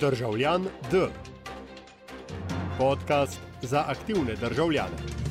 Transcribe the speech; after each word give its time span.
Državljan 0.00 0.64
D. 0.90 1.06
Podcast 2.78 3.40
za 3.62 3.84
aktivne 3.88 4.34
državljane. 4.34 5.24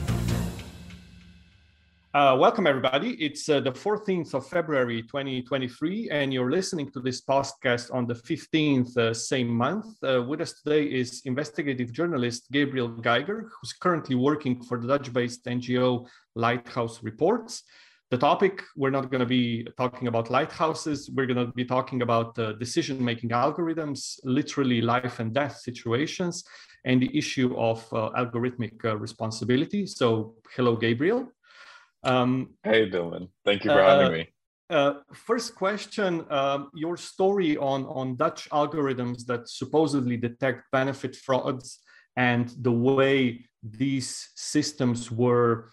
Uh, 2.16 2.39
welcome, 2.39 2.69
everybody. 2.69 3.10
It's 3.19 3.50
uh, 3.50 3.60
the 3.60 3.71
14th 3.71 4.35
of 4.35 4.48
February 4.48 5.01
2023, 5.01 6.10
and 6.12 6.32
you're 6.32 6.51
listening 6.51 6.91
to 6.91 7.00
this 7.00 7.21
podcast 7.21 7.91
on 7.91 8.05
the 8.05 8.14
15th, 8.14 8.98
uh, 8.98 9.14
same 9.14 9.48
month. 9.48 9.86
Uh, 10.04 10.21
with 10.21 10.39
us 10.41 10.54
today 10.62 10.84
is 10.84 11.21
investigative 11.25 11.91
journalist 11.91 12.52
Gabriel 12.52 12.88
Geiger, 12.89 13.50
who's 13.50 13.73
currently 13.73 14.16
working 14.16 14.64
for 14.64 14.80
the 14.80 14.88
Dutch 14.88 15.11
based 15.11 15.45
NGO 15.45 16.05
Lighthouse 16.36 17.02
Reports. 17.02 17.64
The 18.14 18.20
topic 18.20 18.61
we're 18.75 18.91
not 18.91 19.09
going 19.09 19.21
to 19.21 19.25
be 19.41 19.68
talking 19.75 20.07
about 20.07 20.29
lighthouses, 20.29 21.09
we're 21.16 21.25
going 21.25 21.43
to 21.48 21.52
be 21.52 21.66
talking 21.66 22.04
about 22.04 22.38
uh, 22.38 22.54
decision 22.54 23.04
making 23.04 23.32
algorithms, 23.32 24.20
literally 24.23 24.82
life 24.82 25.19
and 25.19 25.33
death 25.33 25.57
situations, 25.57 26.43
and 26.86 27.02
the 27.02 27.10
issue 27.18 27.57
of 27.57 27.79
uh, 27.91 28.11
algorithmic 28.15 28.75
responsibility. 29.00 29.88
So, 29.88 30.36
hello, 30.55 30.75
Gabriel. 30.75 31.32
Um, 32.03 32.52
hey, 32.63 32.88
Dylan. 32.88 33.29
Thank 33.45 33.63
you 33.63 33.71
for 33.71 33.81
uh, 33.81 33.89
having 33.89 34.13
me. 34.13 34.27
Uh, 34.69 34.93
first 35.11 35.55
question: 35.55 36.23
um, 36.30 36.69
Your 36.75 36.97
story 36.97 37.57
on 37.57 37.85
on 37.85 38.16
Dutch 38.16 38.47
algorithms 38.52 39.25
that 39.25 39.49
supposedly 39.49 40.17
detect 40.17 40.69
benefit 40.71 41.16
frauds 41.16 41.80
and 42.16 42.53
the 42.61 42.71
way 42.71 43.47
these 43.63 44.30
systems 44.35 45.09
were, 45.09 45.69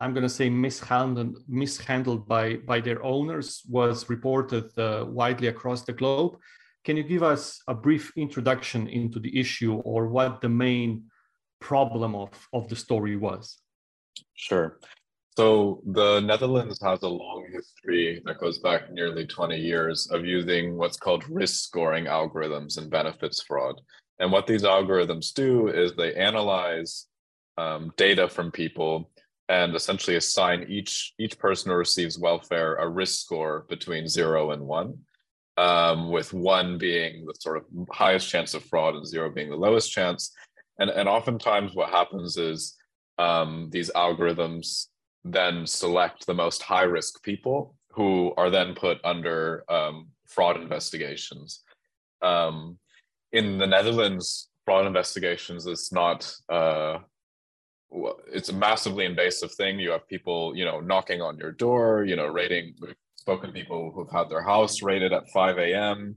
I'm 0.00 0.14
going 0.14 0.22
to 0.22 0.28
say, 0.28 0.48
mishandled 0.48 1.36
mishandled 1.46 2.26
by 2.26 2.56
by 2.56 2.80
their 2.80 3.02
owners 3.04 3.62
was 3.68 4.08
reported 4.08 4.66
uh, 4.78 5.04
widely 5.06 5.48
across 5.48 5.82
the 5.82 5.92
globe. 5.92 6.36
Can 6.84 6.96
you 6.96 7.02
give 7.02 7.22
us 7.22 7.60
a 7.68 7.74
brief 7.74 8.10
introduction 8.16 8.88
into 8.88 9.20
the 9.20 9.38
issue 9.38 9.74
or 9.84 10.08
what 10.08 10.40
the 10.40 10.48
main 10.48 11.04
problem 11.60 12.14
of, 12.14 12.30
of 12.54 12.68
the 12.68 12.76
story 12.76 13.16
was? 13.16 13.58
Sure. 14.34 14.78
So 15.36 15.82
the 15.86 16.20
Netherlands 16.20 16.80
has 16.82 17.02
a 17.02 17.08
long 17.08 17.46
history 17.52 18.22
that 18.24 18.40
goes 18.40 18.58
back 18.58 18.90
nearly 18.90 19.26
20 19.26 19.56
years 19.56 20.10
of 20.10 20.24
using 20.24 20.76
what's 20.76 20.96
called 20.96 21.28
risk 21.28 21.64
scoring 21.64 22.06
algorithms 22.06 22.78
and 22.78 22.90
benefits 22.90 23.42
fraud. 23.42 23.80
And 24.18 24.32
what 24.32 24.46
these 24.46 24.64
algorithms 24.64 25.32
do 25.32 25.68
is 25.68 25.92
they 25.94 26.14
analyze 26.14 27.06
um, 27.58 27.92
data 27.96 28.28
from 28.28 28.50
people 28.50 29.09
and 29.50 29.74
essentially 29.74 30.16
assign 30.16 30.64
each 30.68 31.12
each 31.18 31.36
person 31.38 31.70
who 31.70 31.76
receives 31.76 32.18
welfare 32.18 32.76
a 32.76 32.88
risk 32.88 33.24
score 33.24 33.66
between 33.68 34.06
zero 34.06 34.52
and 34.52 34.62
one, 34.62 34.96
um, 35.56 36.10
with 36.10 36.32
one 36.32 36.78
being 36.78 37.26
the 37.26 37.34
sort 37.38 37.56
of 37.58 37.64
highest 37.90 38.30
chance 38.30 38.54
of 38.54 38.64
fraud 38.64 38.94
and 38.94 39.06
zero 39.06 39.28
being 39.28 39.50
the 39.50 39.56
lowest 39.56 39.90
chance. 39.92 40.32
And 40.78 40.88
and 40.88 41.08
oftentimes 41.08 41.74
what 41.74 41.90
happens 41.90 42.36
is 42.36 42.76
um, 43.18 43.68
these 43.70 43.90
algorithms 43.90 44.86
then 45.24 45.66
select 45.66 46.26
the 46.26 46.40
most 46.44 46.62
high 46.62 46.84
risk 46.84 47.22
people 47.22 47.74
who 47.90 48.32
are 48.36 48.50
then 48.50 48.74
put 48.74 48.98
under 49.04 49.64
um, 49.68 50.08
fraud 50.28 50.56
investigations. 50.62 51.62
Um, 52.22 52.78
in 53.32 53.58
the 53.58 53.66
Netherlands, 53.66 54.48
fraud 54.64 54.86
investigations 54.86 55.66
is 55.66 55.90
not 55.92 56.32
uh, 56.48 56.98
it's 58.32 58.48
a 58.48 58.54
massively 58.54 59.04
invasive 59.04 59.52
thing. 59.52 59.78
You 59.78 59.90
have 59.90 60.06
people, 60.08 60.56
you 60.56 60.64
know, 60.64 60.80
knocking 60.80 61.20
on 61.20 61.38
your 61.38 61.52
door, 61.52 62.04
you 62.04 62.16
know, 62.16 62.26
raiding. 62.26 62.74
We've 62.80 62.94
spoken 63.16 63.52
people 63.52 63.92
who've 63.94 64.10
had 64.10 64.28
their 64.28 64.42
house 64.42 64.82
raided 64.82 65.12
at 65.12 65.28
5 65.30 65.58
a.m. 65.58 66.16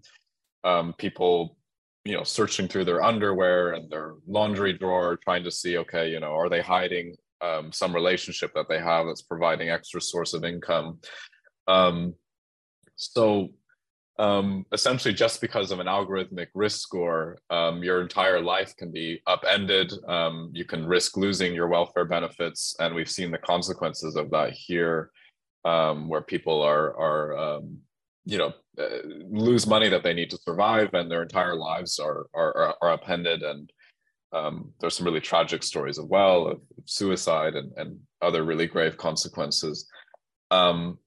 Um, 0.64 0.94
people, 0.98 1.58
you 2.06 2.16
know, 2.16 2.24
searching 2.24 2.68
through 2.68 2.86
their 2.86 3.04
underwear 3.04 3.74
and 3.74 3.90
their 3.90 4.16
laundry 4.28 4.74
drawer, 4.74 5.18
trying 5.18 5.44
to 5.44 5.52
see, 5.52 5.78
okay, 5.80 6.10
you 6.10 6.20
know, 6.20 6.34
are 6.34 6.50
they 6.50 6.62
hiding 6.62 7.16
um, 7.44 7.72
some 7.72 7.94
relationship 7.94 8.54
that 8.56 8.70
they 8.70 8.80
have 8.80 9.06
that's 9.06 9.22
providing 9.22 9.70
extra 9.70 10.00
source 10.00 10.34
of 10.34 10.46
income. 10.46 11.00
Um, 11.68 12.16
so 12.96 13.50
um, 14.20 14.66
essentially, 14.72 15.14
just 15.14 15.42
because 15.42 15.72
of 15.72 15.80
an 15.80 15.88
algorithmic 15.88 16.48
risk 16.54 16.80
score, 16.80 17.40
um, 17.50 17.84
your 17.84 18.02
entire 18.02 18.42
life 18.42 18.76
can 18.78 18.92
be 18.92 19.22
upended. 19.28 19.92
Um, 20.08 20.52
you 20.54 20.66
can 20.66 20.86
risk 20.86 21.18
losing 21.18 21.54
your 21.54 21.68
welfare 21.68 22.06
benefits, 22.06 22.76
and 22.80 22.94
we've 22.94 23.10
seen 23.10 23.32
the 23.32 23.40
consequences 23.40 24.16
of 24.16 24.30
that 24.32 24.52
here, 24.54 25.12
um, 25.66 26.08
where 26.08 26.22
people 26.22 26.62
are 26.62 26.96
are 26.98 27.62
you 28.26 28.38
know 28.38 28.54
uh, 28.80 29.00
lose 29.30 29.68
money 29.68 29.90
that 29.90 30.04
they 30.04 30.14
need 30.14 30.30
to 30.30 30.38
survive, 30.38 30.94
and 30.94 31.10
their 31.10 31.24
entire 31.24 31.56
lives 31.56 32.00
are 32.00 32.28
are, 32.34 32.76
are 32.82 32.92
upended 32.92 33.42
and 33.42 33.72
um, 34.34 34.74
there's 34.80 34.96
some 34.96 35.06
really 35.06 35.22
tragic 35.22 35.64
stories 35.64 36.00
as 36.00 36.06
well 36.06 36.48
of 36.48 36.62
suicide 36.86 37.56
and, 37.56 37.72
and 37.78 38.00
other 38.22 38.44
really 38.44 38.66
grave 38.66 38.98
consequences. 38.98 39.88
Um, 40.50 40.98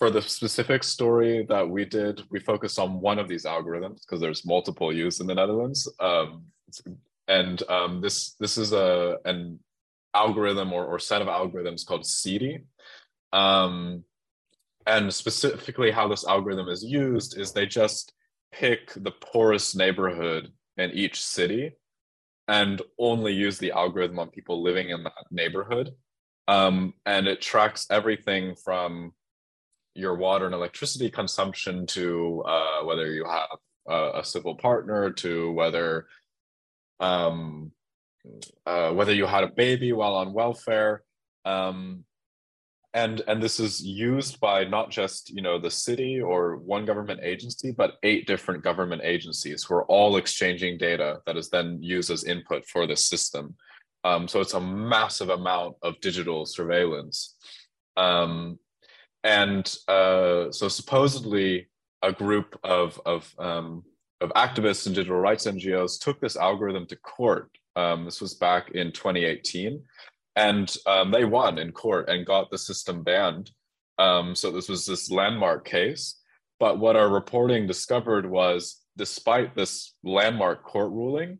for 0.00 0.10
the 0.10 0.22
specific 0.22 0.82
story 0.82 1.44
that 1.50 1.68
we 1.68 1.84
did, 1.84 2.22
we 2.30 2.40
focused 2.40 2.78
on 2.78 3.02
one 3.02 3.18
of 3.18 3.28
these 3.28 3.44
algorithms 3.44 4.00
because 4.00 4.18
there's 4.18 4.46
multiple 4.46 4.90
used 4.90 5.20
in 5.20 5.26
the 5.26 5.34
Netherlands. 5.34 5.86
Um, 6.00 6.46
and 7.28 7.62
um, 7.68 8.00
this 8.00 8.34
this 8.40 8.56
is 8.56 8.72
a 8.72 9.18
an 9.26 9.60
algorithm 10.14 10.72
or, 10.72 10.86
or 10.86 10.98
set 10.98 11.20
of 11.20 11.28
algorithms 11.28 11.84
called 11.84 12.04
SyRI. 12.04 12.64
Um, 13.34 14.02
and 14.86 15.12
specifically 15.12 15.90
how 15.90 16.08
this 16.08 16.26
algorithm 16.26 16.68
is 16.70 16.82
used 16.82 17.38
is 17.38 17.52
they 17.52 17.66
just 17.66 18.14
pick 18.52 18.94
the 18.96 19.12
poorest 19.12 19.76
neighborhood 19.76 20.50
in 20.78 20.90
each 20.92 21.22
city 21.22 21.72
and 22.48 22.80
only 22.98 23.34
use 23.34 23.58
the 23.58 23.72
algorithm 23.72 24.18
on 24.18 24.30
people 24.30 24.62
living 24.62 24.88
in 24.88 25.04
that 25.04 25.26
neighborhood. 25.30 25.90
Um, 26.48 26.94
and 27.04 27.28
it 27.28 27.42
tracks 27.42 27.86
everything 27.90 28.56
from 28.56 29.12
your 29.94 30.14
water 30.14 30.46
and 30.46 30.54
electricity 30.54 31.10
consumption 31.10 31.86
to 31.86 32.42
uh, 32.46 32.84
whether 32.84 33.12
you 33.12 33.24
have 33.24 33.58
a, 33.88 34.20
a, 34.20 34.24
civil 34.24 34.54
partner 34.54 35.10
to 35.10 35.52
whether 35.52 36.06
um, 37.00 37.72
uh, 38.66 38.92
whether 38.92 39.12
you 39.12 39.26
had 39.26 39.44
a 39.44 39.48
baby 39.48 39.92
while 39.92 40.14
on 40.14 40.32
welfare 40.32 41.02
um, 41.44 42.04
and 42.92 43.22
and 43.28 43.42
this 43.42 43.60
is 43.60 43.82
used 43.82 44.40
by 44.40 44.64
not 44.64 44.90
just 44.90 45.30
you 45.30 45.42
know 45.42 45.58
the 45.58 45.70
city 45.70 46.20
or 46.20 46.56
one 46.56 46.84
government 46.84 47.20
agency 47.22 47.70
but 47.70 47.98
eight 48.02 48.26
different 48.26 48.64
government 48.64 49.02
agencies 49.04 49.62
who 49.62 49.74
are 49.74 49.84
all 49.84 50.16
exchanging 50.16 50.76
data 50.76 51.20
that 51.26 51.36
is 51.36 51.50
then 51.50 51.78
used 51.80 52.10
as 52.10 52.24
input 52.24 52.64
for 52.66 52.86
the 52.86 52.96
system. 52.96 53.54
Um, 54.02 54.26
so 54.26 54.40
it's 54.40 54.54
a 54.54 54.60
massive 54.60 55.28
amount 55.28 55.76
of 55.82 56.00
digital 56.00 56.46
surveillance. 56.46 57.36
Um, 57.96 58.58
and 59.24 59.76
uh, 59.88 60.50
so 60.50 60.68
supposedly 60.68 61.68
a 62.02 62.12
group 62.12 62.58
of 62.64 63.00
of 63.06 63.32
um, 63.38 63.82
of 64.20 64.30
activists 64.30 64.86
and 64.86 64.94
digital 64.94 65.18
rights 65.18 65.46
ngos 65.46 66.00
took 66.00 66.20
this 66.20 66.36
algorithm 66.36 66.86
to 66.86 66.96
court 66.96 67.50
um, 67.76 68.04
this 68.04 68.20
was 68.20 68.34
back 68.34 68.70
in 68.72 68.92
2018 68.92 69.82
and 70.36 70.76
um, 70.86 71.10
they 71.10 71.24
won 71.24 71.58
in 71.58 71.72
court 71.72 72.08
and 72.08 72.26
got 72.26 72.50
the 72.50 72.58
system 72.58 73.02
banned. 73.02 73.50
Um, 73.98 74.34
so 74.34 74.50
this 74.50 74.68
was 74.68 74.86
this 74.86 75.10
landmark 75.10 75.64
case. 75.64 76.16
But 76.58 76.78
what 76.78 76.96
our 76.96 77.08
reporting 77.08 77.66
discovered 77.66 78.28
was, 78.28 78.80
despite 78.96 79.54
this 79.54 79.94
landmark 80.02 80.62
court 80.62 80.92
ruling, 80.92 81.38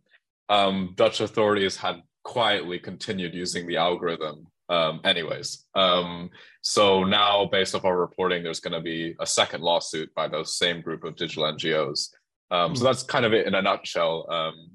um, 0.48 0.92
Dutch 0.96 1.20
authorities 1.20 1.76
had 1.76 2.02
quietly 2.24 2.78
continued 2.78 3.34
using 3.34 3.66
the 3.66 3.76
algorithm. 3.76 4.46
Um, 4.70 5.00
anyways, 5.04 5.66
um, 5.74 6.30
so 6.62 7.04
now 7.04 7.44
based 7.46 7.74
off 7.74 7.84
our 7.84 7.98
reporting, 7.98 8.42
there's 8.42 8.60
going 8.60 8.72
to 8.72 8.80
be 8.80 9.16
a 9.20 9.26
second 9.26 9.62
lawsuit 9.62 10.14
by 10.14 10.28
those 10.28 10.56
same 10.56 10.80
group 10.80 11.04
of 11.04 11.16
digital 11.16 11.44
NGOs. 11.44 12.10
Um, 12.52 12.74
so 12.74 12.80
hmm. 12.80 12.86
that's 12.86 13.02
kind 13.02 13.24
of 13.24 13.32
it 13.32 13.46
in 13.46 13.54
a 13.54 13.62
nutshell. 13.62 14.30
Um, 14.30 14.70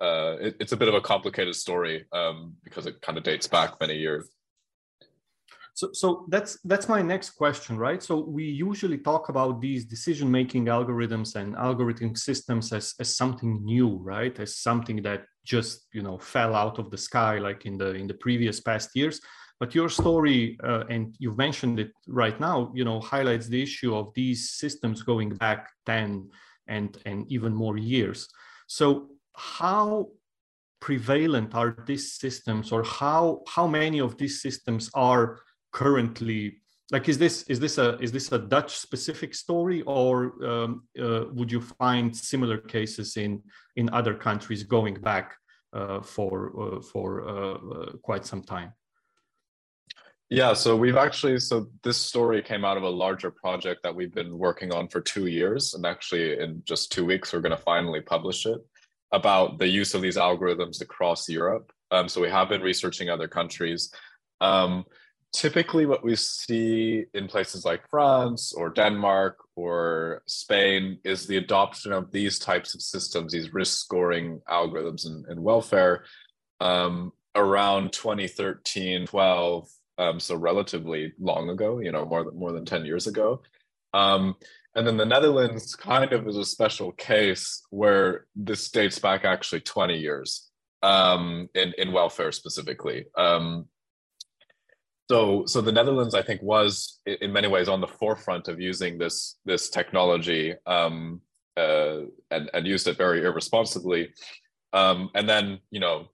uh, 0.00 0.36
it, 0.40 0.56
it's 0.60 0.72
a 0.72 0.76
bit 0.76 0.88
of 0.88 0.94
a 0.94 1.00
complicated 1.00 1.54
story 1.54 2.06
um, 2.12 2.54
because 2.64 2.86
it 2.86 3.00
kind 3.02 3.16
of 3.18 3.24
dates 3.24 3.46
back 3.46 3.80
many 3.80 3.96
years. 3.96 4.28
So, 5.74 5.90
so 5.92 6.26
that's 6.28 6.58
that's 6.64 6.88
my 6.88 7.02
next 7.02 7.30
question, 7.30 7.78
right? 7.78 8.02
So 8.02 8.20
we 8.20 8.44
usually 8.44 8.98
talk 8.98 9.28
about 9.28 9.60
these 9.60 9.84
decision-making 9.84 10.66
algorithms 10.66 11.36
and 11.36 11.54
algorithmic 11.56 12.18
systems 12.18 12.72
as, 12.72 12.94
as 13.00 13.16
something 13.16 13.64
new, 13.64 13.96
right? 13.96 14.38
As 14.38 14.56
something 14.58 15.02
that 15.02 15.24
just 15.44 15.86
you 15.92 16.02
know 16.02 16.18
fell 16.18 16.54
out 16.54 16.78
of 16.78 16.90
the 16.90 16.98
sky, 16.98 17.38
like 17.38 17.66
in 17.66 17.78
the 17.78 17.94
in 17.94 18.06
the 18.06 18.14
previous 18.14 18.60
past 18.60 18.90
years. 18.94 19.20
But 19.58 19.74
your 19.74 19.90
story, 19.90 20.58
uh, 20.64 20.84
and 20.88 21.14
you've 21.18 21.36
mentioned 21.36 21.78
it 21.78 21.92
right 22.08 22.38
now, 22.40 22.72
you 22.74 22.84
know, 22.84 22.98
highlights 22.98 23.46
the 23.46 23.62
issue 23.62 23.94
of 23.94 24.10
these 24.14 24.50
systems 24.52 25.02
going 25.02 25.30
back 25.36 25.68
ten 25.84 26.30
and 26.66 26.96
and 27.04 27.30
even 27.30 27.54
more 27.54 27.76
years. 27.76 28.28
So 28.66 29.08
how 29.34 30.08
prevalent 30.80 31.54
are 31.54 31.76
these 31.86 32.14
systems 32.14 32.72
or 32.72 32.82
how 32.82 33.42
how 33.46 33.66
many 33.66 34.00
of 34.00 34.16
these 34.16 34.40
systems 34.40 34.90
are 34.94 35.40
currently 35.72 36.60
like 36.90 37.08
is 37.08 37.18
this 37.18 37.44
is 37.44 37.60
this 37.60 37.78
a 37.78 37.98
is 37.98 38.12
this 38.12 38.32
a 38.32 38.38
dutch 38.38 38.76
specific 38.76 39.34
story 39.34 39.82
or 39.82 40.44
um, 40.44 40.82
uh, 41.00 41.24
would 41.32 41.50
you 41.50 41.60
find 41.60 42.16
similar 42.16 42.58
cases 42.58 43.16
in 43.16 43.42
in 43.76 43.88
other 43.90 44.14
countries 44.14 44.62
going 44.62 44.94
back 44.94 45.36
uh, 45.72 46.00
for 46.00 46.52
uh, 46.60 46.80
for 46.80 47.28
uh, 47.28 47.54
uh, 47.54 47.92
quite 48.02 48.26
some 48.26 48.42
time? 48.42 48.72
Yeah 50.28 50.52
so 50.52 50.76
we've 50.76 50.96
actually 50.96 51.38
so 51.38 51.68
this 51.82 51.96
story 51.96 52.42
came 52.42 52.64
out 52.64 52.76
of 52.76 52.82
a 52.82 52.88
larger 52.88 53.30
project 53.30 53.82
that 53.82 53.94
we've 53.94 54.14
been 54.14 54.36
working 54.38 54.72
on 54.72 54.88
for 54.88 55.00
two 55.00 55.26
years 55.26 55.74
and 55.74 55.86
actually 55.86 56.38
in 56.40 56.62
just 56.64 56.92
two 56.92 57.04
weeks 57.04 57.32
we're 57.32 57.40
going 57.40 57.56
to 57.56 57.62
finally 57.62 58.00
publish 58.00 58.46
it 58.46 58.60
about 59.12 59.58
the 59.58 59.66
use 59.66 59.94
of 59.94 60.02
these 60.02 60.16
algorithms 60.16 60.80
across 60.80 61.28
europe. 61.28 61.72
Um, 61.92 62.08
so 62.08 62.20
we 62.20 62.28
have 62.28 62.48
been 62.48 62.62
researching 62.62 63.10
other 63.10 63.26
countries. 63.26 63.92
Um, 64.40 64.84
typically 65.32 65.86
what 65.86 66.04
we 66.04 66.16
see 66.16 67.04
in 67.14 67.28
places 67.28 67.64
like 67.64 67.88
France 67.88 68.52
or 68.52 68.70
Denmark 68.70 69.38
or 69.56 70.22
Spain 70.26 70.98
is 71.04 71.26
the 71.26 71.36
adoption 71.36 71.92
of 71.92 72.10
these 72.10 72.38
types 72.38 72.74
of 72.74 72.82
systems, 72.82 73.32
these 73.32 73.52
risk 73.52 73.78
scoring 73.78 74.40
algorithms 74.48 75.06
and, 75.06 75.24
and 75.26 75.40
welfare 75.42 76.04
um, 76.60 77.12
around 77.34 77.92
2013, 77.92 79.06
12, 79.06 79.68
um, 79.98 80.18
so 80.18 80.34
relatively 80.34 81.12
long 81.20 81.50
ago, 81.50 81.78
you 81.78 81.92
know, 81.92 82.04
more 82.04 82.24
than 82.24 82.38
more 82.38 82.52
than 82.52 82.64
10 82.64 82.84
years 82.84 83.06
ago. 83.06 83.42
Um, 83.92 84.34
and 84.74 84.86
then 84.86 84.96
the 84.96 85.04
Netherlands 85.04 85.74
kind 85.74 86.12
of 86.12 86.26
is 86.28 86.36
a 86.36 86.44
special 86.44 86.92
case 86.92 87.62
where 87.70 88.26
this 88.36 88.70
dates 88.70 88.98
back 88.98 89.24
actually 89.24 89.60
20 89.60 89.96
years 89.98 90.50
um, 90.82 91.48
in, 91.54 91.74
in 91.76 91.92
welfare 91.92 92.32
specifically. 92.32 93.06
Um, 93.16 93.66
so 95.10 95.44
so 95.44 95.60
the 95.60 95.72
netherlands 95.72 96.14
i 96.14 96.22
think 96.22 96.40
was 96.40 97.00
in 97.04 97.32
many 97.32 97.48
ways 97.48 97.68
on 97.68 97.80
the 97.80 97.94
forefront 98.00 98.46
of 98.46 98.60
using 98.60 98.96
this 98.96 99.38
this 99.44 99.68
technology 99.68 100.54
um, 100.66 101.20
uh, 101.56 102.02
and 102.30 102.48
and 102.54 102.64
used 102.64 102.86
it 102.86 102.96
very 102.96 103.24
irresponsibly 103.24 104.12
um, 104.72 105.10
and 105.16 105.28
then 105.28 105.58
you 105.72 105.80
know 105.80 106.06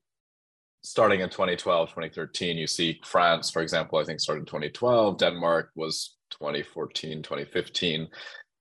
starting 0.83 1.21
in 1.21 1.29
2012 1.29 1.91
2013 1.91 2.57
you 2.57 2.67
see 2.67 2.99
france 3.05 3.51
for 3.51 3.61
example 3.61 3.99
i 3.99 4.05
think 4.05 4.19
started 4.19 4.41
in 4.41 4.47
2012 4.47 5.19
denmark 5.19 5.73
was 5.75 6.17
2014 6.31 7.23
2015 7.23 8.09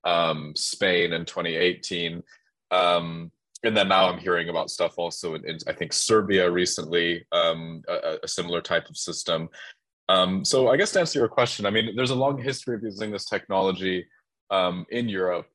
um, 0.04 0.54
spain 0.54 1.14
in 1.14 1.24
2018 1.24 2.22
um, 2.72 3.32
and 3.64 3.76
then 3.76 3.88
now 3.88 4.08
I'm 4.08 4.20
hearing 4.20 4.50
about 4.50 4.70
stuff 4.70 4.94
also 4.98 5.34
in, 5.34 5.44
in 5.46 5.58
I 5.68 5.74
think 5.74 5.92
Serbia 5.92 6.52
recently, 6.52 7.26
um, 7.32 7.82
a, 7.88 8.18
a, 8.22 8.28
similar 8.28 8.62
type 8.62 8.88
of 8.90 8.96
system. 8.96 9.50
Um, 10.08 10.46
so 10.46 10.70
I 10.70 10.78
guess 10.78 10.92
to 10.92 11.00
answer 11.00 11.20
your 11.20 11.28
question, 11.28 11.66
I 11.66 11.72
mean, 11.72 11.96
there's 11.96 12.12
a 12.12 12.16
long 12.16 12.42
history 12.42 12.76
of 12.76 12.84
using 12.84 13.12
this 13.12 13.26
technology 13.26 14.06
um, 14.52 14.86
in 14.90 15.10
Europe 15.10 15.48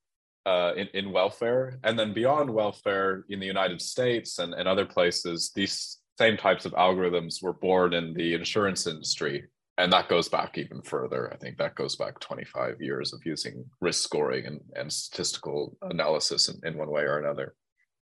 uh, 0.47 0.73
in, 0.77 0.89
in 0.95 1.13
welfare. 1.13 1.79
And 1.85 1.99
then 1.99 2.13
beyond 2.13 2.51
welfare 2.51 3.25
in 3.29 3.41
the 3.41 3.47
United 3.47 3.81
States 3.81 4.39
and, 4.39 4.55
and 4.55 4.67
other 4.67 4.87
places, 4.87 5.53
these 5.55 5.99
same 6.19 6.37
types 6.37 6.65
of 6.65 6.73
algorithms 6.73 7.43
were 7.43 7.53
born 7.53 7.95
in 7.95 8.15
the 8.15 8.35
insurance 8.35 8.87
industry. 8.87 9.45
And 9.79 9.93
that 9.93 10.09
goes 10.09 10.29
back 10.29 10.59
even 10.59 10.83
further. 10.83 11.33
I 11.33 11.37
think 11.37 11.57
that 11.57 11.75
goes 11.75 11.97
back 11.97 12.21
25 12.21 12.83
years 12.83 13.15
of 13.15 13.25
using 13.25 13.65
risk 13.81 14.03
scoring 14.03 14.45
and, 14.47 14.61
and 14.75 14.93
statistical 14.93 15.77
analysis 15.83 16.49
in, 16.49 16.61
in 16.65 16.77
one 16.77 16.91
way 16.91 17.03
or 17.03 17.19
another. 17.19 17.55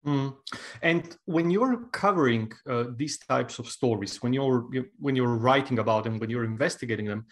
Mm. 0.05 0.35
And 0.81 1.15
when 1.25 1.51
you're 1.51 1.85
covering 1.91 2.51
uh, 2.67 2.85
these 2.95 3.19
types 3.19 3.59
of 3.59 3.67
stories, 3.67 4.21
when 4.23 4.33
you're 4.33 4.67
when 4.97 5.15
you're 5.15 5.37
writing 5.37 5.79
about 5.79 6.03
them, 6.05 6.17
when 6.17 6.29
you're 6.29 6.43
investigating 6.43 7.05
them, 7.05 7.25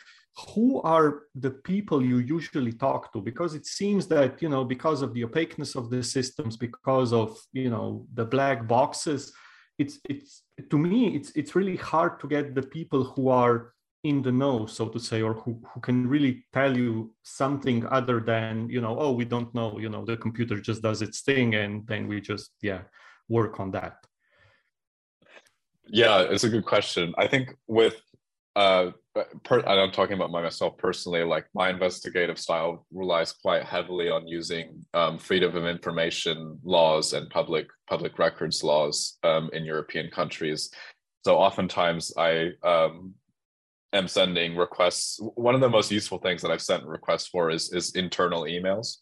who 0.53 0.81
are 0.81 1.23
the 1.35 1.51
people 1.51 2.03
you 2.03 2.19
usually 2.19 2.73
talk 2.73 3.11
to? 3.13 3.21
Because 3.21 3.55
it 3.55 3.65
seems 3.65 4.07
that 4.07 4.41
you 4.41 4.49
know, 4.49 4.63
because 4.63 5.01
of 5.01 5.13
the 5.13 5.23
opaqueness 5.23 5.75
of 5.75 5.89
the 5.89 6.03
systems, 6.03 6.57
because 6.57 7.11
of 7.11 7.39
you 7.53 7.69
know 7.69 8.05
the 8.13 8.25
black 8.25 8.67
boxes, 8.67 9.33
it's 9.79 9.99
it's 10.07 10.43
to 10.69 10.77
me 10.77 11.15
it's 11.15 11.31
it's 11.31 11.55
really 11.55 11.77
hard 11.77 12.19
to 12.19 12.27
get 12.27 12.53
the 12.53 12.61
people 12.61 13.03
who 13.03 13.29
are 13.29 13.73
in 14.03 14.21
the 14.21 14.31
know 14.31 14.65
so 14.65 14.87
to 14.87 14.99
say 14.99 15.21
or 15.21 15.33
who, 15.33 15.59
who 15.73 15.81
can 15.81 16.07
really 16.07 16.45
tell 16.53 16.75
you 16.75 17.13
something 17.23 17.85
other 17.87 18.21
than 18.21 18.69
you 18.69 18.79
know 18.79 18.97
oh 18.97 19.11
we 19.11 19.25
don't 19.25 19.53
know 19.53 19.77
you 19.77 19.89
know 19.89 20.05
the 20.05 20.15
computer 20.15 20.59
just 20.59 20.81
does 20.81 21.01
its 21.01 21.21
thing 21.21 21.55
and 21.55 21.85
then 21.87 22.07
we 22.07 22.21
just 22.21 22.51
yeah 22.61 22.81
work 23.27 23.59
on 23.59 23.71
that. 23.71 23.97
Yeah 25.87 26.21
it's 26.21 26.43
a 26.43 26.49
good 26.49 26.65
question. 26.65 27.13
I 27.17 27.27
think 27.27 27.55
with 27.67 27.95
uh 28.55 28.91
per, 29.43 29.59
i'm 29.61 29.91
talking 29.91 30.15
about 30.15 30.31
myself 30.31 30.77
personally 30.77 31.23
like 31.23 31.45
my 31.53 31.69
investigative 31.69 32.39
style 32.39 32.85
relies 32.91 33.31
quite 33.31 33.63
heavily 33.63 34.09
on 34.09 34.27
using 34.27 34.83
um, 34.93 35.19
freedom 35.19 35.55
of 35.55 35.65
information 35.65 36.57
laws 36.63 37.13
and 37.13 37.29
public 37.29 37.67
public 37.87 38.17
records 38.17 38.63
laws 38.63 39.17
um, 39.23 39.49
in 39.53 39.65
european 39.65 40.09
countries. 40.09 40.71
So 41.25 41.37
oftentimes 41.37 42.13
i 42.17 42.51
um, 42.63 43.13
am 43.93 44.07
sending 44.07 44.55
requests. 44.55 45.19
One 45.35 45.55
of 45.55 45.61
the 45.61 45.69
most 45.69 45.91
useful 45.91 46.19
things 46.19 46.41
that 46.41 46.51
I've 46.51 46.61
sent 46.61 46.85
requests 46.85 47.27
for 47.27 47.49
is 47.49 47.73
is 47.73 47.95
internal 47.95 48.43
emails 48.43 48.97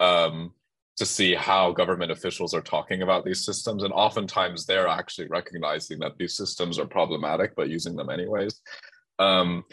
um, 0.00 0.52
to 0.96 1.06
see 1.06 1.34
how 1.34 1.72
government 1.72 2.12
officials 2.12 2.54
are 2.54 2.60
talking 2.60 3.02
about 3.02 3.24
these 3.24 3.44
systems, 3.44 3.82
and 3.82 3.92
oftentimes 3.92 4.66
they're 4.66 4.88
actually 4.88 5.28
recognizing 5.28 5.98
that 6.00 6.18
these 6.18 6.36
systems 6.36 6.78
are 6.78 6.86
problematic, 6.86 7.54
but 7.56 7.70
using 7.70 7.96
them 7.96 8.10
anyways. 8.10 8.60
Um, 9.18 9.64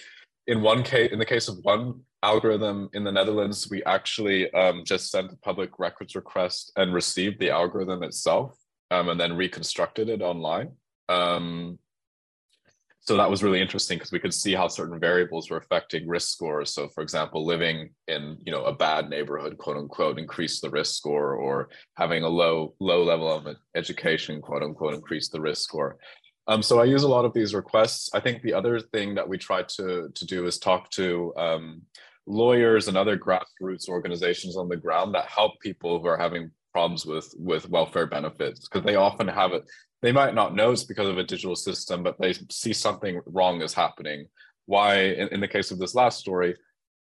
in 0.48 0.62
one 0.62 0.83
case, 0.83 1.12
in 1.12 1.19
the 1.19 1.25
case 1.25 1.48
of 1.48 1.57
one 1.63 2.01
algorithm 2.24 2.89
in 2.94 3.04
the 3.04 3.12
Netherlands, 3.12 3.68
we 3.69 3.83
actually 3.83 4.51
um, 4.54 4.83
just 4.86 5.12
sent 5.12 5.31
a 5.31 5.38
public 5.38 5.80
records 5.80 6.16
request 6.16 6.71
and 6.75 6.94
received 6.94 7.39
the 7.39 7.50
algorithm 7.50 8.04
itself, 8.04 8.57
um, 8.92 9.10
and 9.10 9.19
then 9.19 9.36
reconstructed 9.36 10.10
it 10.10 10.21
online. 10.21 10.71
Um, 11.07 11.80
so 13.01 13.17
that 13.17 13.29
was 13.29 13.41
really 13.41 13.61
interesting 13.61 13.97
because 13.97 14.11
we 14.11 14.19
could 14.19 14.33
see 14.33 14.53
how 14.53 14.67
certain 14.67 14.99
variables 14.99 15.49
were 15.49 15.57
affecting 15.57 16.07
risk 16.07 16.29
scores. 16.29 16.73
So 16.73 16.89
for 16.89 17.01
example 17.01 17.45
living 17.45 17.89
in 18.07 18.37
you 18.45 18.51
know 18.51 18.65
a 18.65 18.75
bad 18.75 19.09
neighborhood 19.09 19.57
quote 19.57 19.77
unquote 19.77 20.19
increase 20.19 20.59
the 20.59 20.69
risk 20.69 20.95
score 20.95 21.33
or 21.35 21.69
having 21.95 22.23
a 22.23 22.29
low 22.29 22.75
low 22.79 23.03
level 23.03 23.31
of 23.31 23.47
education 23.75 24.41
quote 24.41 24.63
unquote 24.63 24.93
increase 24.93 25.29
the 25.29 25.41
risk 25.41 25.63
score. 25.63 25.97
Um, 26.47 26.63
so 26.63 26.79
i 26.79 26.83
use 26.83 27.03
a 27.03 27.07
lot 27.07 27.25
of 27.25 27.33
these 27.33 27.53
requests. 27.53 28.09
I 28.13 28.19
think 28.19 28.41
the 28.41 28.53
other 28.53 28.79
thing 28.79 29.15
that 29.15 29.27
we 29.27 29.37
try 29.37 29.63
to 29.63 30.09
to 30.13 30.25
do 30.25 30.45
is 30.45 30.57
talk 30.57 30.89
to 30.91 31.33
um, 31.37 31.81
lawyers 32.25 32.87
and 32.87 32.97
other 32.97 33.17
grassroots 33.17 33.87
organizations 33.87 34.57
on 34.57 34.67
the 34.67 34.77
ground 34.77 35.15
that 35.15 35.25
help 35.25 35.59
people 35.61 35.99
who 35.99 36.07
are 36.07 36.17
having 36.17 36.51
problems 36.73 37.05
with 37.05 37.33
with 37.37 37.69
welfare 37.69 38.05
benefits 38.05 38.68
because 38.68 38.85
they 38.85 38.95
often 38.95 39.27
have 39.27 39.53
it 39.53 39.63
they 40.01 40.11
might 40.11 40.35
not 40.35 40.56
know 40.56 40.71
it's 40.71 40.83
because 40.83 41.07
of 41.07 41.18
a 41.18 41.23
digital 41.23 41.56
system, 41.56 42.03
but 42.03 42.19
they 42.19 42.33
see 42.49 42.73
something 42.73 43.19
wrong 43.25 43.61
is 43.61 43.73
happening. 43.73 44.27
Why, 44.65 44.99
in, 44.99 45.27
in 45.29 45.39
the 45.39 45.47
case 45.47 45.71
of 45.71 45.79
this 45.79 45.95
last 45.95 46.19
story, 46.19 46.56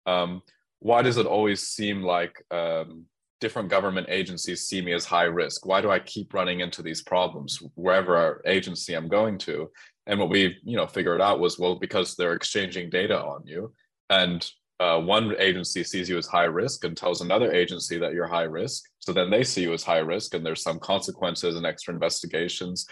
um, 0.06 0.42
why 0.80 1.02
does 1.02 1.16
it 1.16 1.26
always 1.26 1.68
seem 1.68 2.02
like 2.02 2.42
um, 2.50 3.04
different 3.40 3.68
government 3.68 4.08
agencies 4.10 4.68
see 4.68 4.80
me 4.80 4.92
as 4.92 5.04
high 5.04 5.24
risk? 5.24 5.66
Why 5.66 5.80
do 5.80 5.90
I 5.90 5.98
keep 5.98 6.34
running 6.34 6.60
into 6.60 6.82
these 6.82 7.02
problems 7.02 7.62
wherever 7.74 8.42
agency 8.46 8.94
I'm 8.94 9.08
going 9.08 9.38
to? 9.38 9.70
And 10.06 10.18
what 10.18 10.30
we, 10.30 10.56
you 10.64 10.76
know, 10.76 10.86
figured 10.86 11.20
out 11.20 11.40
was 11.40 11.58
well 11.58 11.76
because 11.76 12.14
they're 12.14 12.32
exchanging 12.32 12.90
data 12.90 13.20
on 13.20 13.46
you, 13.46 13.72
and 14.08 14.48
uh, 14.80 15.00
one 15.00 15.34
agency 15.38 15.82
sees 15.82 16.08
you 16.08 16.16
as 16.18 16.26
high 16.26 16.44
risk 16.44 16.84
and 16.84 16.96
tells 16.96 17.20
another 17.20 17.52
agency 17.52 17.98
that 17.98 18.12
you're 18.12 18.28
high 18.28 18.42
risk. 18.42 18.84
So 19.00 19.12
then 19.12 19.30
they 19.30 19.42
see 19.42 19.62
you 19.62 19.72
as 19.72 19.82
high 19.82 19.98
risk, 19.98 20.34
and 20.34 20.44
there's 20.44 20.62
some 20.62 20.78
consequences 20.78 21.56
and 21.56 21.66
extra 21.66 21.92
investigations. 21.92 22.86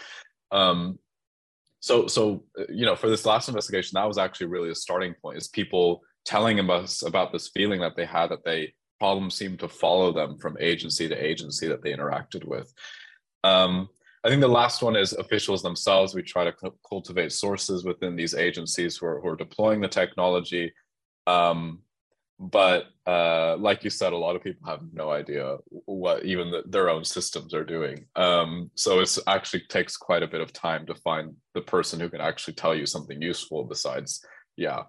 Um, 0.51 0.99
so, 1.79 2.07
so 2.07 2.43
you 2.69 2.85
know, 2.85 2.95
for 2.95 3.09
this 3.09 3.25
last 3.25 3.47
investigation, 3.47 3.95
that 3.95 4.07
was 4.07 4.17
actually 4.17 4.47
really 4.47 4.69
a 4.69 4.75
starting 4.75 5.13
point. 5.21 5.37
Is 5.37 5.47
people 5.47 6.01
telling 6.25 6.59
us 6.69 7.03
about 7.03 7.31
this 7.31 7.49
feeling 7.49 7.79
that 7.79 7.95
they 7.95 8.05
had 8.05 8.31
that 8.31 8.43
they 8.43 8.73
problems 8.99 9.35
seemed 9.35 9.59
to 9.59 9.69
follow 9.69 10.11
them 10.11 10.37
from 10.37 10.57
agency 10.59 11.07
to 11.07 11.15
agency 11.15 11.67
that 11.67 11.83
they 11.83 11.93
interacted 11.93 12.43
with. 12.45 12.73
Um, 13.43 13.89
I 14.23 14.29
think 14.29 14.41
the 14.41 14.47
last 14.47 14.81
one 14.81 14.95
is 14.95 15.13
officials 15.13 15.61
themselves. 15.61 16.13
We 16.13 16.23
try 16.23 16.43
to 16.43 16.53
cultivate 16.87 17.31
sources 17.31 17.85
within 17.85 18.15
these 18.15 18.33
agencies 18.33 18.97
who 18.97 19.05
are, 19.05 19.21
who 19.21 19.29
are 19.29 19.35
deploying 19.35 19.79
the 19.79 19.87
technology 19.87 20.73
um, 21.27 21.79
but 22.39 22.85
uh, 23.05 23.57
like 23.57 23.83
you 23.83 23.89
said, 23.89 24.13
a 24.13 24.17
lot 24.17 24.35
of 24.35 24.43
people 24.43 24.67
have 24.69 24.81
no 24.93 25.09
idea 25.11 25.57
what 25.69 26.23
even 26.23 26.51
the, 26.51 26.63
their 26.67 26.89
own 26.89 27.03
systems 27.03 27.53
are 27.53 27.63
doing. 27.63 28.05
Um, 28.15 28.69
so 28.75 28.99
it 28.99 29.17
actually 29.27 29.63
takes 29.69 29.97
quite 29.97 30.23
a 30.23 30.27
bit 30.27 30.41
of 30.41 30.53
time 30.53 30.85
to 30.85 30.95
find 30.95 31.35
the 31.55 31.61
person 31.61 31.99
who 31.99 32.09
can 32.09 32.21
actually 32.21 32.53
tell 32.53 32.75
you 32.75 32.85
something 32.85 33.21
useful. 33.21 33.63
Besides, 33.63 34.23
yeah, 34.55 34.83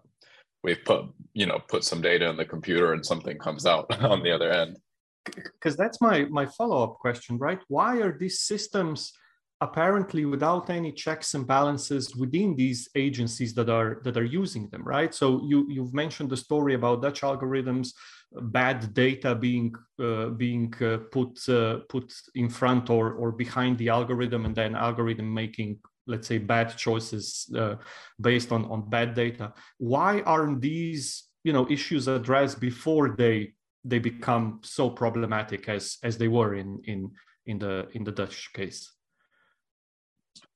we've 0.62 0.85
put 0.85 1.07
you 1.33 1.47
know 1.47 1.61
put 1.68 1.85
some 1.85 2.02
data 2.02 2.28
in 2.28 2.37
the 2.37 2.45
computer 2.45 2.92
and 2.92 3.04
something 3.04 3.38
comes 3.38 3.64
out 3.64 3.87
on 4.02 4.23
the 4.23 4.33
other 4.33 4.50
end. 4.50 4.78
Because 5.25 5.76
that's 5.76 6.00
my 6.00 6.26
my 6.26 6.47
follow 6.47 6.85
up 6.85 6.99
question, 6.99 7.38
right? 7.38 7.61
Why 7.68 7.97
are 8.02 8.16
these 8.16 8.40
systems 8.40 9.12
apparently 9.60 10.24
without 10.24 10.70
any 10.70 10.92
checks 10.92 11.34
and 11.34 11.46
balances 11.46 12.14
within 12.14 12.54
these 12.54 12.88
agencies 12.94 13.52
that 13.54 13.68
are 13.68 14.00
that 14.04 14.16
are 14.16 14.24
using 14.24 14.68
them 14.68 14.82
right? 14.84 15.14
So 15.14 15.42
you 15.46 15.66
you've 15.68 15.94
mentioned 15.94 16.30
the 16.30 16.36
story 16.36 16.74
about 16.74 17.02
dutch 17.02 17.22
algorithms 17.22 17.92
bad 18.32 18.92
data 18.94 19.34
being 19.34 19.74
uh, 20.02 20.26
being 20.26 20.72
uh, 20.82 20.98
put 21.10 21.48
uh, 21.48 21.78
put 21.88 22.12
in 22.34 22.48
front 22.48 22.90
or 22.90 23.12
or 23.12 23.32
behind 23.32 23.78
the 23.78 23.88
algorithm 23.88 24.44
and 24.44 24.54
then 24.54 24.74
algorithm 24.74 25.32
making 25.32 25.78
let's 26.06 26.28
say 26.28 26.38
bad 26.38 26.76
choices 26.76 27.50
uh, 27.56 27.76
based 28.20 28.52
on 28.52 28.64
on 28.66 28.88
bad 28.88 29.14
data. 29.14 29.52
Why 29.78 30.20
aren't 30.20 30.60
these 30.60 31.24
you 31.44 31.52
know 31.52 31.68
issues 31.70 32.08
addressed 32.08 32.60
before 32.60 33.16
they 33.16 33.54
they 33.84 33.98
become 33.98 34.60
so 34.62 34.90
problematic 34.90 35.68
as 35.68 35.98
as 36.02 36.18
they 36.18 36.28
were 36.28 36.54
in 36.54 36.80
in 36.84 37.10
in 37.46 37.58
the 37.58 37.88
in 37.92 38.04
the 38.04 38.12
dutch 38.12 38.52
case 38.52 38.98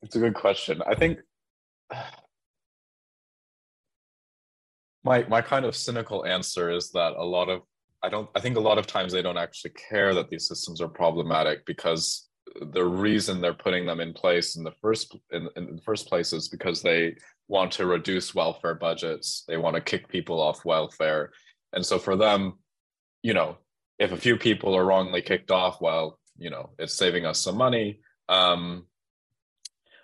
it's 0.02 0.16
a 0.16 0.20
good 0.20 0.34
question. 0.34 0.82
I 0.86 0.94
think 0.94 1.18
my 5.04 5.24
my 5.28 5.40
kind 5.40 5.64
of 5.64 5.74
cynical 5.74 6.24
answer 6.24 6.70
is 6.70 6.90
that 6.90 7.14
a 7.16 7.24
lot 7.24 7.48
of 7.48 7.62
I 8.02 8.08
don't 8.08 8.28
I 8.34 8.40
think 8.40 8.56
a 8.56 8.60
lot 8.60 8.78
of 8.78 8.86
times 8.86 9.12
they 9.12 9.22
don't 9.22 9.38
actually 9.38 9.72
care 9.72 10.14
that 10.14 10.28
these 10.28 10.48
systems 10.48 10.80
are 10.80 10.88
problematic 10.88 11.64
because 11.66 12.28
the 12.60 12.84
reason 12.84 13.40
they're 13.40 13.54
putting 13.54 13.86
them 13.86 14.00
in 14.00 14.12
place 14.12 14.56
in 14.56 14.64
the 14.64 14.74
first 14.82 15.16
in, 15.30 15.48
in 15.56 15.76
the 15.76 15.82
first 15.82 16.08
place 16.08 16.32
is 16.32 16.48
because 16.48 16.82
they 16.82 17.16
want 17.48 17.72
to 17.72 17.86
reduce 17.86 18.34
welfare 18.34 18.74
budgets. 18.74 19.44
They 19.46 19.56
want 19.56 19.74
to 19.76 19.80
kick 19.80 20.08
people 20.08 20.40
off 20.40 20.64
welfare. 20.64 21.32
And 21.72 21.84
so 21.84 21.98
for 21.98 22.16
them 22.16 22.54
you 23.22 23.34
know 23.34 23.56
if 23.98 24.12
a 24.12 24.16
few 24.16 24.36
people 24.36 24.74
are 24.76 24.84
wrongly 24.84 25.22
kicked 25.22 25.52
off 25.52 25.80
well 25.80 26.18
you 26.36 26.50
know 26.50 26.70
it's 26.78 26.94
saving 26.94 27.24
us 27.26 27.40
some 27.40 27.56
money. 27.56 28.00
Um, 28.28 28.86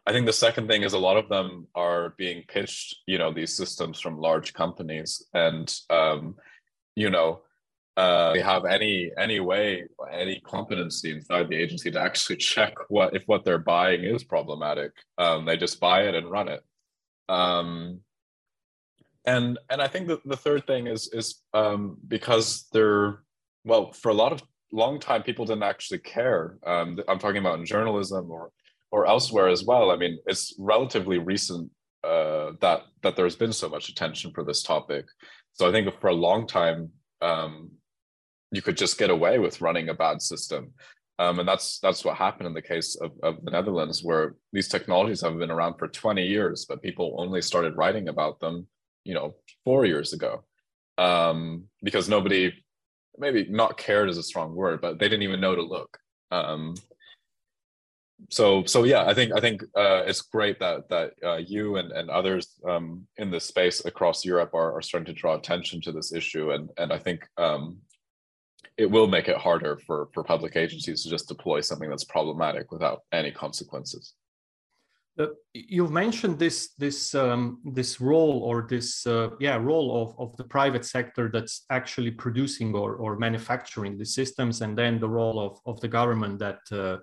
I 0.09 0.13
think 0.13 0.25
the 0.25 0.33
second 0.33 0.69
thing 0.69 0.85
is 0.85 0.95
a 0.95 0.99
lot 0.99 1.19
of 1.19 1.29
them 1.29 1.67
are 1.75 2.15
being 2.17 2.43
pitched, 2.49 2.97
you 3.05 3.19
know, 3.19 3.31
these 3.31 3.55
systems 3.55 4.01
from 4.01 4.19
large 4.19 4.55
companies, 4.55 5.23
and 5.35 5.71
um, 5.91 6.37
you 6.97 7.11
know, 7.11 7.43
uh, 7.99 8.33
they 8.33 8.41
have 8.41 8.65
any 8.65 9.11
any 9.19 9.39
way, 9.39 9.85
any 10.11 10.41
competency 10.41 11.11
inside 11.11 11.51
the 11.51 11.57
agency 11.57 11.91
to 11.91 12.01
actually 12.01 12.37
check 12.53 12.73
what 12.89 13.15
if 13.15 13.25
what 13.27 13.45
they're 13.45 13.59
buying 13.59 14.03
is 14.03 14.25
problematic. 14.25 14.93
Um, 15.19 15.45
they 15.45 15.59
just 15.59 15.79
buy 15.79 16.05
it 16.05 16.15
and 16.15 16.31
run 16.31 16.49
it. 16.49 16.63
Um, 17.29 18.01
and 19.27 19.59
and 19.69 19.83
I 19.83 19.89
think 19.89 20.09
that 20.09 20.27
the 20.27 20.39
third 20.39 20.67
thing 20.67 20.87
is 20.87 21.11
is 21.13 21.43
um, 21.53 21.99
because 22.09 22.67
they're 22.73 23.21
well 23.63 23.93
for 23.93 24.09
a 24.09 24.15
lot 24.15 24.33
of 24.33 24.43
long 24.73 25.01
time 25.01 25.23
people 25.23 25.45
didn't 25.45 25.65
actually 25.65 25.99
care. 25.99 26.57
Um, 26.67 26.99
I'm 27.07 27.19
talking 27.19 27.43
about 27.43 27.59
in 27.59 27.67
journalism 27.67 28.31
or 28.31 28.53
or 28.91 29.07
elsewhere 29.07 29.49
as 29.49 29.65
well. 29.65 29.91
I 29.91 29.97
mean, 29.97 30.19
it's 30.27 30.55
relatively 30.59 31.19
recent 31.19 31.71
uh, 32.05 32.53
that 32.61 32.83
that 33.03 33.17
there's 33.17 33.37
been 33.37 33.53
so 33.53 33.69
much 33.69 33.89
attention 33.89 34.33
for 34.33 34.45
this 34.45 34.63
topic. 34.63 35.07
So 35.53 35.69
I 35.69 35.73
think 35.73 35.89
for 36.01 36.09
a 36.09 36.15
long 36.15 36.47
time, 36.47 36.91
um, 37.21 37.71
you 38.53 38.63
could 38.63 38.77
just 38.77 38.99
get 38.99 39.11
away 39.11 39.39
with 39.39 39.61
running 39.61 39.89
a 39.89 39.95
bad 39.95 40.23
system, 40.23 40.73
um, 41.19 41.41
and 41.41 41.49
that's 41.49 41.81
that's 41.81 42.05
what 42.05 42.17
happened 42.17 42.47
in 42.47 42.55
the 42.55 42.63
case 42.63 42.97
of, 42.97 43.13
of 43.23 43.45
the 43.45 43.51
Netherlands, 43.51 44.03
where 44.05 44.37
these 44.53 44.69
technologies 44.69 45.21
have 45.21 45.37
been 45.39 45.51
around 45.51 45.75
for 45.75 45.89
20 45.89 46.25
years, 46.25 46.65
but 46.69 46.83
people 46.83 47.17
only 47.19 47.43
started 47.43 47.77
writing 47.77 48.09
about 48.09 48.39
them, 48.41 48.67
you 49.05 49.15
know, 49.15 49.35
four 49.65 49.85
years 49.85 50.13
ago, 50.13 50.45
um, 50.97 51.65
because 51.83 52.09
nobody, 52.09 52.53
maybe 53.19 53.47
not 53.51 53.77
cared 53.77 54.09
is 54.09 54.19
a 54.19 54.23
strong 54.23 54.55
word, 54.55 54.81
but 54.81 54.99
they 54.99 55.09
didn't 55.09 55.25
even 55.25 55.41
know 55.41 55.57
to 55.57 55.63
look. 55.63 55.99
Um, 56.31 56.77
so 58.31 58.65
so 58.65 58.85
yeah 58.85 59.05
i 59.07 59.15
think 59.15 59.33
i 59.33 59.41
think 59.41 59.63
uh, 59.77 60.03
it's 60.07 60.23
great 60.23 60.59
that 60.59 60.89
that 60.89 61.13
uh, 61.25 61.37
you 61.37 61.77
and, 61.77 61.93
and 61.93 62.11
others 62.11 62.59
um, 62.69 63.07
in 63.17 63.31
this 63.31 63.45
space 63.45 63.85
across 63.85 64.25
europe 64.25 64.53
are, 64.55 64.77
are 64.77 64.83
starting 64.83 65.07
to 65.07 65.21
draw 65.21 65.35
attention 65.35 65.81
to 65.81 65.93
this 65.93 66.13
issue. 66.13 66.51
And 66.51 66.71
and 66.79 66.93
i 66.93 66.99
think 66.99 67.27
um, 67.37 67.79
it 68.77 68.91
will 68.91 69.09
make 69.09 69.29
it 69.29 69.37
harder 69.37 69.77
for 69.87 70.09
for 70.13 70.23
public 70.23 70.57
agencies 70.57 71.03
to 71.03 71.11
just 71.11 71.29
deploy 71.29 71.61
something 71.61 71.91
that's 71.91 72.05
problematic 72.05 72.71
without 72.73 73.03
any 73.13 73.31
consequences. 73.31 74.15
Uh, 75.19 75.27
you've 75.53 75.91
mentioned 75.91 76.39
this 76.39 76.75
this 76.79 77.13
um, 77.15 77.61
this 77.65 78.01
role 78.01 78.39
or 78.45 78.67
this 78.71 79.05
uh, 79.07 79.31
yeah 79.41 79.57
role 79.57 80.03
of, 80.03 80.15
of 80.19 80.37
the 80.37 80.45
private 80.45 80.85
sector 80.85 81.29
that's 81.33 81.65
actually 81.71 82.13
producing 82.13 82.73
or, 82.75 82.95
or 82.95 83.19
manufacturing 83.19 83.99
the 83.99 84.05
systems 84.05 84.61
and 84.61 84.79
then 84.79 85.01
the 85.01 85.09
role 85.09 85.41
of, 85.41 85.59
of 85.67 85.81
the 85.81 85.89
government 85.89 86.39
that 86.39 86.61
uh, 86.71 86.99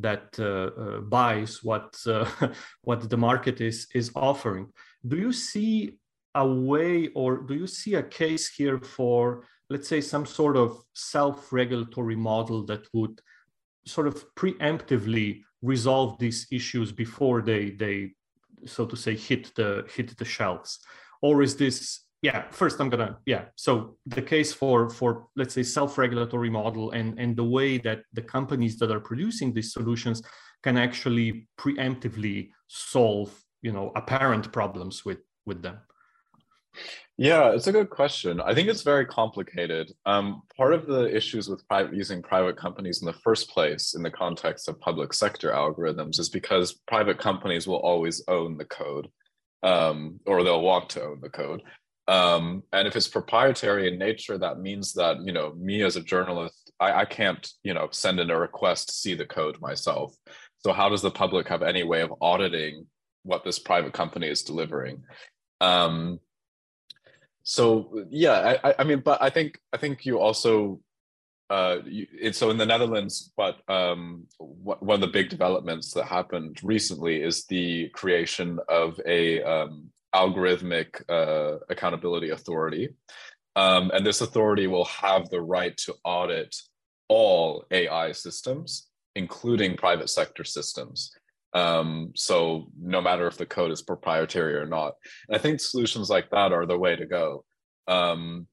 that 0.00 0.38
uh, 0.38 0.70
uh, 0.80 1.00
buys 1.00 1.62
what 1.62 1.96
uh, 2.06 2.26
what 2.82 3.08
the 3.08 3.16
market 3.16 3.60
is 3.60 3.86
is 3.94 4.10
offering. 4.14 4.68
Do 5.06 5.16
you 5.16 5.32
see 5.32 5.98
a 6.34 6.46
way, 6.46 7.08
or 7.14 7.38
do 7.38 7.54
you 7.54 7.66
see 7.66 7.94
a 7.94 8.02
case 8.02 8.48
here 8.48 8.78
for, 8.78 9.44
let's 9.70 9.88
say, 9.88 10.00
some 10.00 10.26
sort 10.26 10.56
of 10.56 10.80
self-regulatory 10.94 12.16
model 12.16 12.64
that 12.66 12.86
would 12.92 13.20
sort 13.86 14.06
of 14.06 14.24
preemptively 14.34 15.42
resolve 15.62 16.18
these 16.18 16.46
issues 16.52 16.92
before 16.92 17.42
they 17.42 17.70
they 17.70 18.12
so 18.66 18.86
to 18.86 18.96
say 18.96 19.16
hit 19.16 19.52
the 19.56 19.84
hit 19.92 20.16
the 20.16 20.24
shelves 20.24 20.78
or 21.22 21.42
is 21.42 21.56
this 21.56 22.04
yeah 22.22 22.42
first 22.50 22.80
i'm 22.80 22.88
gonna 22.88 23.18
yeah. 23.26 23.44
So 23.56 23.96
the 24.06 24.22
case 24.22 24.52
for 24.52 24.90
for 24.90 25.28
let's 25.36 25.54
say 25.54 25.62
self-regulatory 25.62 26.50
model 26.50 26.90
and 26.90 27.18
and 27.18 27.36
the 27.36 27.44
way 27.44 27.78
that 27.78 28.02
the 28.12 28.22
companies 28.22 28.78
that 28.78 28.90
are 28.90 29.00
producing 29.00 29.52
these 29.52 29.72
solutions 29.72 30.22
can 30.62 30.76
actually 30.76 31.48
preemptively 31.58 32.50
solve 32.66 33.32
you 33.62 33.72
know 33.72 33.92
apparent 33.94 34.52
problems 34.52 35.04
with 35.04 35.18
with 35.46 35.62
them. 35.62 35.78
Yeah 37.16 37.52
it's 37.52 37.68
a 37.68 37.72
good 37.72 37.90
question. 37.90 38.40
I 38.40 38.52
think 38.52 38.68
it's 38.68 38.82
very 38.82 39.06
complicated. 39.06 39.92
Um, 40.04 40.42
part 40.56 40.74
of 40.74 40.86
the 40.86 41.14
issues 41.16 41.48
with 41.48 41.66
private 41.68 41.94
using 41.94 42.20
private 42.20 42.56
companies 42.56 43.00
in 43.00 43.06
the 43.06 43.20
first 43.24 43.48
place 43.48 43.94
in 43.94 44.02
the 44.02 44.10
context 44.10 44.68
of 44.68 44.80
public 44.80 45.12
sector 45.12 45.52
algorithms 45.52 46.18
is 46.18 46.28
because 46.28 46.80
private 46.88 47.18
companies 47.18 47.68
will 47.68 47.82
always 47.90 48.24
own 48.26 48.56
the 48.58 48.64
code 48.64 49.08
um, 49.62 50.20
or 50.26 50.42
they'll 50.42 50.62
want 50.62 50.88
to 50.90 51.02
own 51.02 51.20
the 51.20 51.30
code 51.30 51.62
um, 52.08 52.62
and 52.72 52.88
if 52.88 52.96
it's 52.96 53.06
proprietary 53.06 53.86
in 53.86 53.98
nature, 53.98 54.38
that 54.38 54.58
means 54.58 54.94
that 54.94 55.18
you 55.24 55.32
know 55.32 55.52
me 55.54 55.82
as 55.82 55.96
a 55.96 56.02
journalist, 56.02 56.72
I, 56.80 57.00
I 57.00 57.04
can't 57.04 57.46
you 57.62 57.74
know 57.74 57.88
send 57.92 58.18
in 58.18 58.30
a 58.30 58.38
request 58.38 58.88
to 58.88 58.94
see 58.94 59.14
the 59.14 59.26
code 59.26 59.60
myself. 59.60 60.16
So 60.60 60.72
how 60.72 60.88
does 60.88 61.02
the 61.02 61.10
public 61.10 61.46
have 61.48 61.62
any 61.62 61.84
way 61.84 62.00
of 62.00 62.14
auditing 62.20 62.86
what 63.22 63.44
this 63.44 63.58
private 63.58 63.92
company 63.92 64.26
is 64.28 64.42
delivering? 64.42 65.04
Um, 65.60 66.18
so 67.42 68.04
yeah, 68.10 68.56
I, 68.64 68.74
I 68.78 68.84
mean, 68.84 69.00
but 69.00 69.22
I 69.22 69.28
think 69.28 69.58
I 69.72 69.76
think 69.76 70.06
you 70.06 70.18
also 70.18 70.80
uh, 71.50 71.78
it, 71.86 72.36
so 72.36 72.50
in 72.50 72.56
the 72.56 72.66
Netherlands, 72.66 73.32
but 73.36 73.58
um, 73.68 74.26
what, 74.38 74.82
one 74.82 74.96
of 74.96 75.00
the 75.00 75.12
big 75.12 75.28
developments 75.28 75.92
that 75.92 76.04
happened 76.04 76.58
recently 76.62 77.22
is 77.22 77.44
the 77.46 77.88
creation 77.90 78.58
of 78.68 78.98
a 79.06 79.42
um, 79.42 79.90
algorithmic 80.14 81.02
uh, 81.08 81.58
accountability 81.68 82.30
authority. 82.30 82.90
Um, 83.56 83.90
and 83.92 84.06
this 84.06 84.20
authority 84.20 84.66
will 84.66 84.84
have 84.84 85.28
the 85.30 85.40
right 85.40 85.76
to 85.78 85.94
audit 86.04 86.54
all 87.08 87.64
AI 87.70 88.12
systems, 88.12 88.88
including 89.16 89.76
private 89.76 90.10
sector 90.10 90.44
systems. 90.44 91.10
Um, 91.54 92.12
so 92.14 92.70
no 92.80 93.00
matter 93.00 93.26
if 93.26 93.36
the 93.36 93.46
code 93.46 93.72
is 93.72 93.82
proprietary 93.82 94.54
or 94.54 94.66
not. 94.66 94.94
And 95.28 95.36
I 95.36 95.40
think 95.40 95.60
solutions 95.60 96.10
like 96.10 96.30
that 96.30 96.52
are 96.52 96.66
the 96.66 96.78
way 96.78 96.94
to 96.94 97.06
go. 97.06 97.44
Um, 97.86 98.46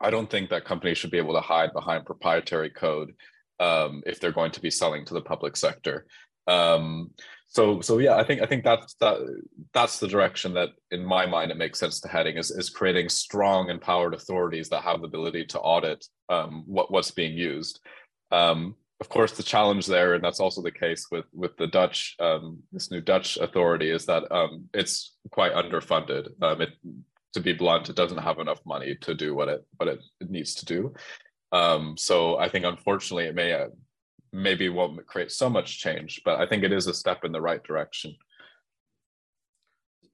I 0.00 0.10
don't 0.10 0.30
think 0.30 0.50
that 0.50 0.64
companies 0.64 0.98
should 0.98 1.10
be 1.10 1.18
able 1.18 1.34
to 1.34 1.40
hide 1.40 1.72
behind 1.72 2.06
proprietary 2.06 2.70
code 2.70 3.12
um, 3.60 4.02
if 4.06 4.20
they're 4.20 4.32
going 4.32 4.52
to 4.52 4.60
be 4.60 4.70
selling 4.70 5.04
to 5.06 5.14
the 5.14 5.20
public 5.20 5.56
sector. 5.56 6.06
Um, 6.46 7.10
so 7.48 7.80
so 7.80 7.98
yeah 7.98 8.16
i 8.16 8.22
think 8.22 8.42
i 8.42 8.46
think 8.46 8.62
that's 8.62 8.94
that 8.94 9.16
that's 9.72 9.98
the 9.98 10.06
direction 10.06 10.52
that 10.52 10.68
in 10.90 11.04
my 11.04 11.24
mind 11.26 11.50
it 11.50 11.56
makes 11.56 11.78
sense 11.78 11.98
to 12.00 12.08
heading 12.08 12.36
is, 12.36 12.50
is 12.50 12.70
creating 12.70 13.08
strong 13.08 13.70
empowered 13.70 14.14
authorities 14.14 14.68
that 14.68 14.82
have 14.82 15.00
the 15.00 15.06
ability 15.06 15.44
to 15.44 15.58
audit 15.58 16.04
um, 16.28 16.62
what 16.66 16.90
what's 16.92 17.10
being 17.10 17.36
used. 17.36 17.80
Um, 18.30 18.76
of 19.00 19.08
course 19.08 19.32
the 19.32 19.42
challenge 19.42 19.86
there 19.86 20.14
and 20.14 20.22
that's 20.22 20.40
also 20.40 20.60
the 20.60 20.70
case 20.70 21.06
with 21.10 21.24
with 21.32 21.56
the 21.56 21.66
dutch 21.66 22.16
um, 22.20 22.58
this 22.70 22.90
new 22.90 23.00
dutch 23.00 23.38
authority 23.38 23.90
is 23.90 24.04
that 24.06 24.30
um, 24.30 24.66
it's 24.74 25.16
quite 25.30 25.52
underfunded. 25.52 26.28
Um, 26.42 26.60
it 26.60 26.70
to 27.32 27.40
be 27.40 27.52
blunt 27.52 27.88
it 27.88 27.96
doesn't 27.96 28.18
have 28.18 28.38
enough 28.38 28.60
money 28.66 28.96
to 29.00 29.14
do 29.14 29.34
what 29.34 29.48
it 29.48 29.66
what 29.78 29.88
it, 29.88 30.00
needs 30.28 30.54
to 30.56 30.66
do. 30.66 30.92
Um, 31.50 31.96
so 31.96 32.36
i 32.38 32.48
think 32.48 32.66
unfortunately 32.66 33.24
it 33.24 33.34
may 33.34 33.66
maybe 34.32 34.68
won't 34.68 35.06
create 35.06 35.32
so 35.32 35.48
much 35.48 35.78
change, 35.80 36.22
but 36.24 36.40
I 36.40 36.46
think 36.46 36.64
it 36.64 36.72
is 36.72 36.86
a 36.86 36.94
step 36.94 37.24
in 37.24 37.32
the 37.32 37.40
right 37.40 37.62
direction. 37.62 38.16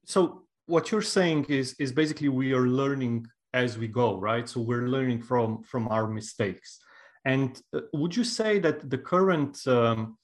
So 0.05 0.43
what 0.67 0.91
you're 0.91 1.01
saying 1.01 1.45
is 1.45 1.75
is 1.79 1.91
basically 1.91 2.29
we 2.29 2.53
are 2.53 2.67
learning 2.67 3.27
as 3.53 3.77
we 3.77 3.87
go, 3.87 4.19
right? 4.19 4.47
So 4.47 4.61
we're 4.61 4.87
learning 4.87 5.21
from 5.21 5.63
from 5.63 5.87
our 5.87 6.07
mistakes. 6.07 6.79
And 7.25 7.59
uh, 7.73 7.81
would 7.93 8.15
you 8.15 8.23
say 8.23 8.59
that 8.59 8.89
the 8.89 8.97
current 8.97 9.65
um, 9.67 10.17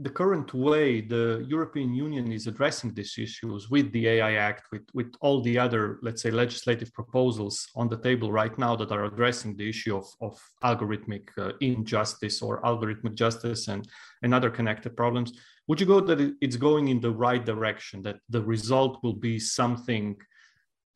the 0.00 0.10
current 0.10 0.52
way 0.52 1.00
the 1.00 1.44
European 1.48 1.94
Union 1.94 2.32
is 2.32 2.48
addressing 2.48 2.92
these 2.92 3.16
issues 3.16 3.70
with 3.70 3.92
the 3.92 4.08
AI 4.08 4.34
Act, 4.34 4.64
with, 4.72 4.82
with 4.92 5.14
all 5.20 5.40
the 5.40 5.56
other, 5.56 6.00
let's 6.02 6.20
say, 6.20 6.32
legislative 6.32 6.92
proposals 6.92 7.68
on 7.76 7.88
the 7.88 7.98
table 7.98 8.32
right 8.32 8.58
now 8.58 8.74
that 8.74 8.90
are 8.90 9.04
addressing 9.04 9.56
the 9.56 9.68
issue 9.68 9.96
of, 9.96 10.06
of 10.20 10.40
algorithmic 10.64 11.28
uh, 11.38 11.52
injustice 11.60 12.42
or 12.42 12.60
algorithmic 12.62 13.14
justice 13.14 13.68
and, 13.68 13.88
and 14.24 14.34
other 14.34 14.50
connected 14.50 14.96
problems, 14.96 15.32
would 15.68 15.80
you 15.80 15.86
go 15.86 16.00
that 16.00 16.36
it's 16.40 16.56
going 16.56 16.88
in 16.88 17.00
the 17.00 17.12
right 17.12 17.44
direction, 17.44 18.02
that 18.02 18.16
the 18.28 18.42
result 18.42 18.98
will 19.04 19.14
be 19.14 19.38
something, 19.38 20.16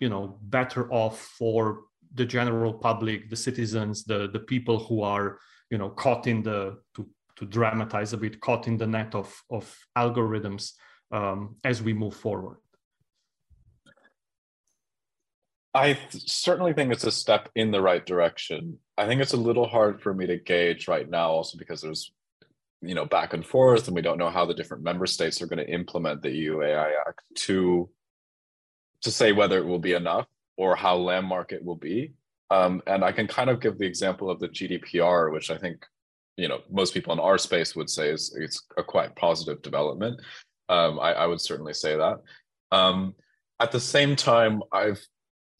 you 0.00 0.08
know, 0.08 0.38
better 0.42 0.92
off 0.92 1.20
for 1.38 1.84
the 2.14 2.26
general 2.26 2.72
public, 2.72 3.30
the 3.30 3.36
citizens, 3.36 4.02
the, 4.04 4.28
the 4.32 4.40
people 4.40 4.80
who 4.80 5.02
are, 5.02 5.38
you 5.70 5.78
know, 5.78 5.90
caught 5.90 6.26
in 6.26 6.42
the, 6.42 6.78
to 6.96 7.08
to 7.38 7.46
dramatize 7.46 8.12
a 8.12 8.16
bit, 8.16 8.40
caught 8.40 8.66
in 8.66 8.76
the 8.76 8.86
net 8.86 9.14
of, 9.14 9.42
of 9.50 9.76
algorithms 9.96 10.72
um, 11.12 11.56
as 11.64 11.82
we 11.82 11.92
move 11.92 12.14
forward? 12.14 12.58
I 15.72 15.92
th- 15.92 16.28
certainly 16.28 16.72
think 16.72 16.92
it's 16.92 17.04
a 17.04 17.12
step 17.12 17.48
in 17.54 17.70
the 17.70 17.80
right 17.80 18.04
direction. 18.04 18.78
I 18.96 19.06
think 19.06 19.20
it's 19.20 19.34
a 19.34 19.36
little 19.36 19.68
hard 19.68 20.02
for 20.02 20.12
me 20.12 20.26
to 20.26 20.36
gauge 20.36 20.88
right 20.88 21.08
now, 21.08 21.30
also 21.30 21.56
because 21.56 21.80
there's, 21.80 22.10
you 22.82 22.94
know, 22.94 23.04
back 23.04 23.34
and 23.34 23.46
forth, 23.46 23.86
and 23.86 23.94
we 23.94 24.02
don't 24.02 24.18
know 24.18 24.30
how 24.30 24.44
the 24.44 24.54
different 24.54 24.82
member 24.82 25.06
states 25.06 25.40
are 25.40 25.46
going 25.46 25.64
to 25.64 25.72
implement 25.72 26.22
the 26.22 26.30
EU 26.30 26.62
AI 26.62 26.90
Act 27.06 27.22
to 27.36 27.88
to 29.02 29.12
say 29.12 29.30
whether 29.30 29.58
it 29.58 29.64
will 29.64 29.78
be 29.78 29.92
enough 29.92 30.26
or 30.56 30.74
how 30.74 30.96
landmark 30.96 31.52
it 31.52 31.64
will 31.64 31.76
be. 31.76 32.12
Um, 32.50 32.82
and 32.88 33.04
I 33.04 33.12
can 33.12 33.28
kind 33.28 33.48
of 33.48 33.60
give 33.60 33.78
the 33.78 33.86
example 33.86 34.28
of 34.28 34.40
the 34.40 34.48
GDPR, 34.48 35.32
which 35.32 35.52
I 35.52 35.56
think 35.56 35.86
you 36.38 36.48
know 36.48 36.60
most 36.70 36.94
people 36.94 37.12
in 37.12 37.18
our 37.18 37.36
space 37.36 37.76
would 37.76 37.90
say 37.90 38.08
is 38.08 38.34
it's 38.40 38.62
a 38.78 38.82
quite 38.82 39.14
positive 39.16 39.60
development. 39.60 40.18
Um, 40.70 40.98
I, 41.00 41.12
I, 41.12 41.26
would 41.26 41.40
certainly 41.40 41.72
say 41.72 41.96
that. 41.96 42.18
Um, 42.72 43.14
at 43.58 43.72
the 43.72 43.80
same 43.80 44.14
time, 44.14 44.62
I've 44.70 45.00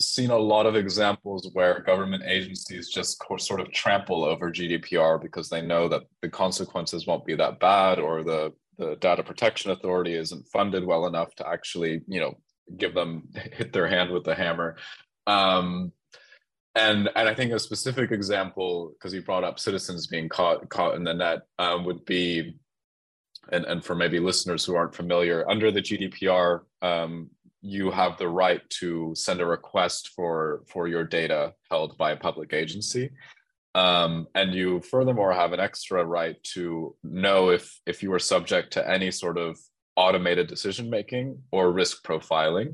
seen 0.01 0.31
a 0.31 0.37
lot 0.37 0.67
of 0.67 0.77
examples 0.77 1.51
where 1.55 1.81
government 1.81 2.23
agencies 2.27 2.91
just 2.91 3.23
sort 3.39 3.61
of 3.61 3.73
trample 3.73 4.23
over 4.23 4.53
GDPR 4.53 5.21
because 5.21 5.49
they 5.49 5.63
know 5.63 5.89
that 5.89 6.03
the 6.23 6.29
consequences 6.29 7.07
won't 7.07 7.25
be 7.25 7.35
that 7.35 7.59
bad, 7.59 7.99
or 7.99 8.23
the 8.23 8.53
the 8.79 8.97
data 8.97 9.25
protection 9.25 9.73
authority 9.73 10.15
isn't 10.15 10.47
funded 10.49 10.85
well 10.85 11.07
enough 11.07 11.35
to 11.35 11.49
actually, 11.49 12.01
you 12.07 12.21
know, 12.21 12.39
give 12.77 12.95
them 12.95 13.29
hit 13.53 13.73
their 13.73 13.89
hand 13.89 14.11
with 14.11 14.25
the 14.25 14.35
hammer. 14.35 14.77
Um, 15.27 15.93
and 16.79 17.11
and 17.17 17.29
I 17.29 17.35
think 17.35 17.53
a 17.53 17.59
specific 17.59 18.13
example, 18.13 18.93
because 18.93 19.13
you 19.13 19.23
brought 19.23 19.45
up 19.45 19.59
citizens 19.59 20.07
being 20.07 20.29
caught 20.29 20.69
caught 20.69 20.95
in 20.95 21.05
the 21.05 21.15
net, 21.15 21.41
um, 21.59 21.85
would 21.85 22.05
be, 22.05 22.57
and 23.53 23.65
and 23.65 23.85
for 23.85 23.95
maybe 23.95 24.21
listeners 24.21 24.65
who 24.65 24.77
aren't 24.77 24.95
familiar, 24.95 25.49
under 25.51 25.71
the 25.71 25.83
GDPR, 25.83 26.61
um, 26.83 27.31
you 27.61 27.91
have 27.91 28.17
the 28.17 28.29
right 28.29 28.63
to 28.71 29.13
send 29.15 29.41
a 29.41 29.47
request 29.47 30.11
for 30.15 30.63
for 30.69 30.89
your 30.89 31.05
data 31.05 31.55
held 31.71 31.99
by 31.99 32.13
a 32.13 32.17
public 32.17 32.53
agency, 32.53 33.11
um, 33.75 34.29
and 34.35 34.55
you 34.55 34.81
furthermore 34.81 35.33
have 35.33 35.53
an 35.53 35.61
extra 35.61 36.05
right 36.05 36.43
to 36.55 36.95
know 37.03 37.51
if 37.51 37.81
if 37.87 38.03
you 38.03 38.13
are 38.13 38.21
subject 38.21 38.73
to 38.75 38.89
any 38.89 39.11
sort 39.11 39.37
of 39.37 39.59
automated 39.97 40.47
decision 40.47 40.89
making 40.89 41.37
or 41.51 41.73
risk 41.73 42.05
profiling 42.05 42.73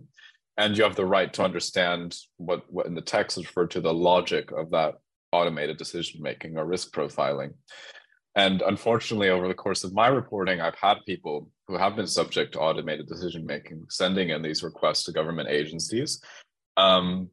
and 0.57 0.77
you 0.77 0.85
have 0.85 0.97
the 0.97 1.07
right 1.07 1.33
to 1.33 1.43
understand 1.43 2.17
what, 2.37 2.65
what 2.73 2.87
in 2.87 2.95
the 2.95 3.01
text 3.01 3.39
is 3.39 3.47
referred 3.47 3.71
to 3.73 3.81
the 3.81 3.93
logic 3.93 4.53
of 4.53 4.71
that 4.71 4.95
automated 5.33 5.77
decision 5.77 6.23
making 6.23 6.57
or 6.57 6.65
risk 6.65 6.95
profiling. 6.95 7.53
And 8.37 8.63
unfortunately, 8.63 9.31
over 9.31 9.47
the 9.47 9.55
course 9.55 9.85
of 9.85 9.95
my 9.95 10.09
reporting, 10.09 10.61
I've 10.61 10.75
had 10.75 10.99
people 11.07 11.51
who 11.69 11.77
have 11.77 11.97
been 11.97 12.07
subject 12.07 12.53
to 12.53 12.61
automated 12.61 13.07
decision 13.07 13.47
making 13.47 13.85
sending 13.89 14.31
in 14.31 14.43
these 14.43 14.63
requests 14.63 15.05
to 15.05 15.13
government 15.13 15.49
agencies, 15.49 16.21
um, 16.77 17.31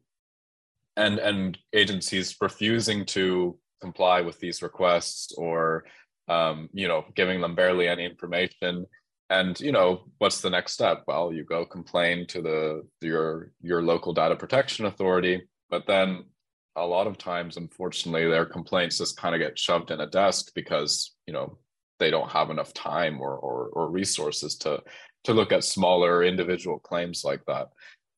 and 0.96 1.18
and 1.18 1.58
agencies 1.74 2.36
refusing 2.40 3.06
to 3.08 3.58
comply 3.82 4.22
with 4.22 4.40
these 4.40 4.62
requests 4.62 5.34
or 5.38 5.86
um, 6.28 6.70
you 6.72 6.88
know 6.88 7.04
giving 7.16 7.42
them 7.42 7.56
barely 7.56 7.88
any 7.88 8.06
information 8.06 8.86
and 9.32 9.60
you 9.60 9.72
know 9.72 10.04
what's 10.20 10.42
the 10.42 10.50
next 10.50 10.74
step? 10.74 11.04
Well 11.08 11.34
you 11.34 11.44
go 11.44 11.66
complain 11.66 12.28
to 12.28 12.42
the 12.42 12.84
your 13.02 13.52
your 13.62 13.82
local 13.82 14.14
data 14.14 14.36
protection 14.36 14.86
authority 14.86 15.42
but 15.70 15.88
then 15.88 16.26
a 16.76 16.86
lot 16.86 17.08
of 17.08 17.18
times 17.18 17.58
unfortunately 17.58 18.30
their 18.30 18.46
complaints 18.46 19.00
just 19.00 19.18
kind 19.18 19.34
of 19.34 19.40
get 19.40 19.58
shoved 19.58 19.90
in 19.90 20.02
a 20.02 20.08
desk 20.08 20.52
because 20.54 21.16
you 21.26 21.34
know 21.34 21.58
they 22.00 22.12
don't 22.12 22.32
have 22.32 22.50
enough 22.50 22.74
time 22.74 23.20
or 23.20 23.36
or, 23.38 23.70
or 23.74 23.90
resources 23.90 24.56
to 24.58 24.82
to 25.24 25.34
look 25.34 25.52
at 25.52 25.64
smaller 25.64 26.24
individual 26.24 26.80
claims 26.80 27.24
like 27.24 27.42
that. 27.46 27.70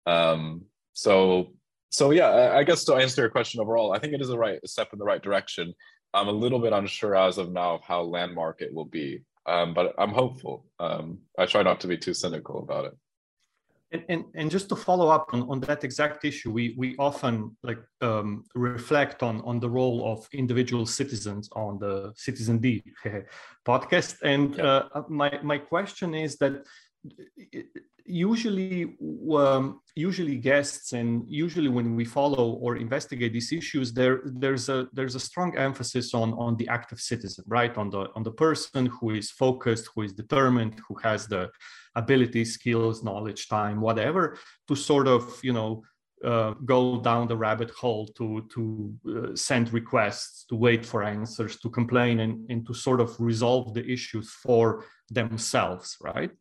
Um, 0.05 0.63
so 0.93 1.53
so 1.89 2.11
yeah 2.11 2.53
i 2.55 2.63
guess 2.63 2.83
to 2.83 2.95
answer 2.95 3.21
your 3.21 3.29
question 3.29 3.61
overall 3.61 3.93
i 3.93 3.99
think 3.99 4.13
it 4.13 4.21
is 4.21 4.29
a 4.29 4.37
right 4.37 4.59
a 4.63 4.67
step 4.67 4.89
in 4.93 4.99
the 4.99 5.05
right 5.05 5.21
direction. 5.21 5.73
I'm 6.15 6.27
a 6.27 6.31
little 6.31 6.59
bit 6.59 6.73
unsure 6.73 7.15
as 7.15 7.39
of 7.39 7.51
now 7.51 7.75
of 7.75 7.81
how 7.81 8.01
landmark 8.03 8.61
it 8.61 8.71
will 8.71 8.85
be 8.85 9.23
um, 9.45 9.73
but 9.73 9.93
I'm 9.97 10.11
hopeful. 10.11 10.65
Um, 10.79 11.19
I 11.37 11.45
try 11.45 11.63
not 11.63 11.79
to 11.81 11.87
be 11.87 11.97
too 11.97 12.13
cynical 12.13 12.59
about 12.59 12.85
it. 12.85 12.97
And, 13.91 14.03
and, 14.09 14.25
and 14.33 14.51
just 14.51 14.69
to 14.69 14.75
follow 14.75 15.09
up 15.09 15.29
on, 15.33 15.43
on 15.43 15.59
that 15.61 15.83
exact 15.83 16.25
issue, 16.25 16.51
we, 16.51 16.73
we 16.77 16.95
often 16.97 17.55
like 17.61 17.77
um, 18.01 18.43
reflect 18.55 19.21
on, 19.21 19.41
on 19.41 19.59
the 19.59 19.69
role 19.69 20.11
of 20.11 20.27
individual 20.33 20.87
citizens 20.87 21.47
on 21.55 21.77
the 21.77 22.11
Citizen 22.15 22.57
D 22.57 22.83
podcast. 23.65 24.15
And 24.23 24.55
yeah. 24.55 24.87
uh, 24.95 25.03
my, 25.09 25.39
my 25.43 25.59
question 25.59 26.15
is 26.15 26.37
that 26.37 26.65
usually 28.05 28.95
um, 29.33 29.79
usually 29.95 30.35
guests 30.35 30.93
and 30.93 31.23
usually 31.27 31.69
when 31.69 31.95
we 31.95 32.05
follow 32.05 32.53
or 32.53 32.75
investigate 32.75 33.33
these 33.33 33.51
issues 33.51 33.93
there 33.93 34.21
there's 34.25 34.67
a 34.69 34.87
there's 34.93 35.15
a 35.15 35.19
strong 35.19 35.57
emphasis 35.57 36.13
on 36.13 36.33
on 36.33 36.55
the 36.57 36.67
active 36.67 36.99
citizen 36.99 37.43
right? 37.47 37.77
On 37.77 37.89
the 37.89 38.09
on 38.15 38.23
the 38.23 38.31
person 38.31 38.87
who 38.87 39.11
is 39.11 39.31
focused 39.31 39.89
who 39.95 40.01
is 40.01 40.13
determined 40.13 40.81
who 40.87 40.95
has 40.95 41.27
the 41.27 41.49
ability 41.95 42.43
skills 42.45 43.03
knowledge 43.03 43.47
time 43.47 43.79
whatever 43.79 44.37
to 44.67 44.75
sort 44.75 45.07
of 45.07 45.39
you 45.43 45.53
know 45.53 45.83
uh, 46.25 46.53
go 46.65 47.01
down 47.01 47.27
the 47.27 47.35
rabbit 47.35 47.69
hole 47.71 48.07
to 48.07 48.47
to 48.53 48.93
uh, 49.09 49.35
send 49.35 49.71
requests 49.73 50.45
to 50.45 50.55
wait 50.55 50.85
for 50.85 51.03
answers 51.03 51.57
to 51.59 51.69
complain 51.69 52.21
and, 52.21 52.49
and 52.49 52.65
to 52.65 52.73
sort 52.73 53.01
of 53.01 53.15
resolve 53.19 53.73
the 53.73 53.85
issues 53.85 54.29
for 54.29 54.85
themselves 55.09 55.97
right 56.01 56.31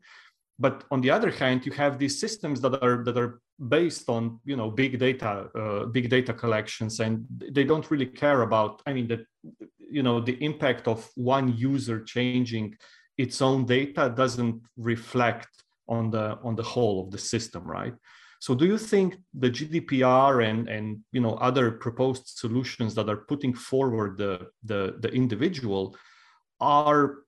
but 0.64 0.84
on 0.94 1.00
the 1.00 1.10
other 1.16 1.32
hand 1.40 1.66
you 1.66 1.72
have 1.72 1.98
these 1.98 2.16
systems 2.24 2.60
that 2.60 2.74
are 2.86 2.98
that 3.06 3.18
are 3.22 3.32
based 3.78 4.06
on 4.16 4.22
you 4.50 4.56
know 4.60 4.68
big 4.82 4.92
data 5.06 5.30
uh, 5.62 5.84
big 5.96 6.06
data 6.16 6.32
collections 6.42 7.00
and 7.04 7.12
they 7.56 7.64
don't 7.70 7.90
really 7.92 8.10
care 8.22 8.40
about 8.48 8.72
i 8.88 8.92
mean 8.96 9.08
that 9.12 9.22
you 9.96 10.02
know 10.06 10.16
the 10.20 10.36
impact 10.48 10.84
of 10.88 10.98
one 11.16 11.46
user 11.72 11.96
changing 12.14 12.66
its 13.18 13.42
own 13.42 13.60
data 13.66 14.12
doesn't 14.22 14.60
reflect 14.76 15.52
on 15.88 16.10
the 16.10 16.38
on 16.42 16.54
the 16.56 16.62
whole 16.62 17.04
of 17.04 17.10
the 17.10 17.18
system 17.18 17.64
right? 17.64 17.94
So 18.40 18.56
do 18.56 18.66
you 18.66 18.78
think 18.78 19.18
the 19.34 19.50
gdpr 19.50 20.44
and 20.48 20.68
and 20.68 20.86
you 21.12 21.20
know 21.20 21.34
other 21.34 21.70
proposed 21.70 22.26
solutions 22.26 22.94
that 22.96 23.08
are 23.08 23.22
putting 23.30 23.54
forward 23.54 24.18
the 24.18 24.48
the, 24.64 24.96
the 24.98 25.10
individual 25.12 25.96
are 26.60 27.18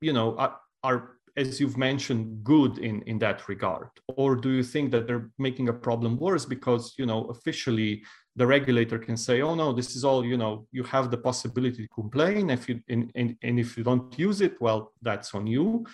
you 0.00 0.12
know 0.12 0.36
are, 0.36 0.56
are 0.82 1.00
as 1.40 1.58
you've 1.60 1.80
mentioned, 1.90 2.24
good 2.44 2.72
in, 2.78 2.96
in 3.10 3.18
that 3.24 3.38
regard? 3.48 3.88
Or 4.20 4.30
do 4.44 4.50
you 4.58 4.64
think 4.72 4.86
that 4.92 5.06
they're 5.06 5.30
making 5.38 5.68
a 5.68 5.80
problem 5.86 6.12
worse 6.26 6.44
because, 6.56 6.84
you 7.00 7.06
know, 7.10 7.20
officially 7.34 7.92
the 8.36 8.46
regulator 8.46 8.98
can 8.98 9.16
say, 9.16 9.36
oh 9.42 9.54
no, 9.54 9.68
this 9.72 9.90
is 9.96 10.02
all, 10.08 10.22
you 10.32 10.38
know, 10.42 10.66
you 10.72 10.84
have 10.84 11.10
the 11.10 11.22
possibility 11.30 11.82
to 11.86 11.94
complain. 12.00 12.50
If 12.50 12.68
you 12.68 12.80
and, 12.88 13.10
and, 13.20 13.36
and 13.46 13.54
if 13.64 13.76
you 13.76 13.84
don't 13.88 14.06
use 14.18 14.40
it, 14.40 14.54
well, 14.60 14.80
that's 15.02 15.34
on 15.38 15.46
you. 15.46 15.84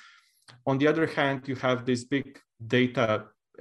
On 0.70 0.76
the 0.78 0.88
other 0.92 1.06
hand, 1.06 1.38
you 1.50 1.56
have 1.56 1.78
this 1.84 2.04
big 2.04 2.26
data, 2.78 3.08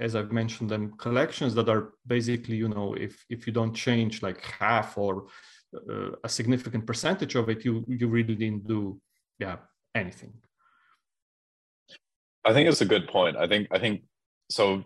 as 0.06 0.14
I've 0.14 0.32
mentioned, 0.40 0.68
them 0.70 0.92
collections 1.06 1.52
that 1.54 1.68
are 1.68 1.84
basically, 2.06 2.56
you 2.56 2.68
know, 2.68 2.94
if 2.94 3.14
if 3.34 3.46
you 3.46 3.52
don't 3.52 3.74
change 3.86 4.22
like 4.22 4.40
half 4.44 4.88
or 5.04 5.12
uh, 5.74 6.10
a 6.22 6.28
significant 6.28 6.86
percentage 6.86 7.34
of 7.40 7.48
it, 7.52 7.64
you 7.66 7.84
you 8.00 8.06
really 8.08 8.36
didn't 8.42 8.66
do 8.74 8.80
yeah 9.44 9.56
anything. 9.94 10.34
I 12.46 12.52
think 12.52 12.68
it's 12.68 12.80
a 12.80 12.86
good 12.86 13.08
point. 13.08 13.36
I 13.36 13.46
think 13.48 13.68
I 13.72 13.78
think 13.78 14.02
so. 14.50 14.84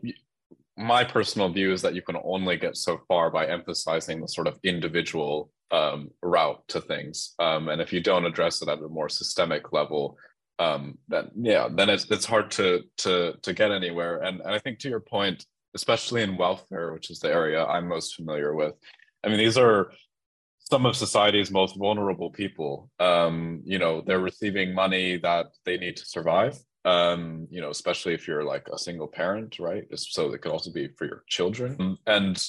My 0.77 1.05
personal 1.05 1.53
view 1.53 1.73
is 1.73 1.83
that 1.83 1.95
you 1.95 2.01
can 2.01 2.17
only 2.25 2.57
get 2.57 2.77
so 2.77 3.03
far 3.07 3.31
by 3.31 3.47
emphasizing 3.47 4.21
the 4.21 4.29
sort 4.29 4.47
of 4.47 4.59
individual 4.65 5.51
um, 5.71 6.11
route 6.23 6.67
to 6.69 6.81
things, 6.81 7.35
um, 7.39 7.69
and 7.69 7.81
if 7.83 7.93
you 7.93 8.01
don't 8.01 8.25
address 8.25 8.63
it 8.63 8.69
at 8.69 8.79
a 8.79 8.89
more 8.89 9.11
systemic 9.11 9.73
level, 9.73 10.17
um, 10.59 10.99
then 11.09 11.31
yeah, 11.37 11.69
then 11.71 11.91
it's 11.91 12.11
it's 12.11 12.25
hard 12.25 12.51
to 12.53 12.83
to 12.99 13.35
to 13.43 13.53
get 13.53 13.71
anywhere. 13.71 14.23
And 14.23 14.41
and 14.41 14.55
I 14.55 14.59
think 14.59 14.79
to 14.81 14.89
your 14.89 15.01
point, 15.01 15.45
especially 15.75 16.23
in 16.23 16.39
welfare, 16.39 16.93
which 16.93 17.11
is 17.11 17.21
the 17.21 17.29
area 17.31 17.65
I'm 17.65 17.89
most 17.89 18.17
familiar 18.17 18.55
with, 18.55 18.75
I 19.23 19.29
mean 19.29 19.39
these 19.39 19.59
are 19.59 19.93
some 20.71 20.87
of 20.87 20.97
society's 20.97 21.51
most 21.51 21.77
vulnerable 21.77 22.31
people. 22.31 22.91
Um, 23.01 23.61
you 23.65 23.79
know, 23.79 24.03
they're 24.07 24.21
receiving 24.21 24.73
money 24.73 25.19
that 25.19 25.47
they 25.65 25.77
need 25.77 25.97
to 25.97 26.07
survive. 26.07 26.59
Um, 26.85 27.47
you 27.51 27.61
know, 27.61 27.71
especially 27.71 28.15
if 28.15 28.27
you're 28.27 28.45
like 28.45 28.67
a 28.73 28.79
single 28.79 29.07
parent, 29.07 29.59
right? 29.59 29.85
So 29.95 30.33
it 30.33 30.41
could 30.41 30.53
also 30.53 30.73
be 30.73 30.89
for 30.97 31.05
your 31.05 31.25
children. 31.29 31.99
And 32.07 32.43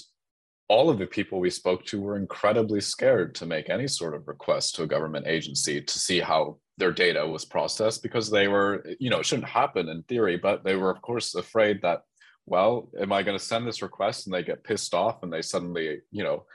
all 0.70 0.90
of 0.90 1.00
the 1.00 1.06
people 1.06 1.42
we 1.42 1.50
spoke 1.50 1.84
to 1.88 2.00
were 2.00 2.16
incredibly 2.16 2.80
scared 2.80 3.36
to 3.36 3.46
make 3.46 3.70
any 3.70 3.88
sort 3.88 4.14
of 4.16 4.30
request 4.30 4.76
to 4.76 4.84
a 4.84 4.88
government 4.88 5.28
agency 5.28 5.82
to 5.82 6.00
see 6.00 6.22
how 6.22 6.60
their 6.78 6.94
data 6.94 7.28
was 7.28 7.44
processed 7.44 8.02
because 8.02 8.30
they 8.30 8.48
were, 8.48 8.86
you 8.98 9.10
know, 9.10 9.20
it 9.20 9.26
shouldn't 9.26 9.50
happen 9.50 9.90
in 9.90 10.02
theory, 10.04 10.38
but 10.38 10.64
they 10.64 10.78
were, 10.78 10.90
of 10.90 11.02
course, 11.02 11.36
afraid 11.36 11.82
that, 11.82 12.04
well, 12.46 12.90
am 12.98 13.12
I 13.12 13.22
going 13.22 13.38
to 13.38 13.44
send 13.44 13.68
this 13.68 13.82
request 13.82 14.26
and 14.26 14.34
they 14.34 14.44
get 14.44 14.64
pissed 14.64 14.94
off 14.94 15.24
and 15.24 15.34
they 15.34 15.42
suddenly, 15.42 16.00
you 16.10 16.24
know, 16.24 16.46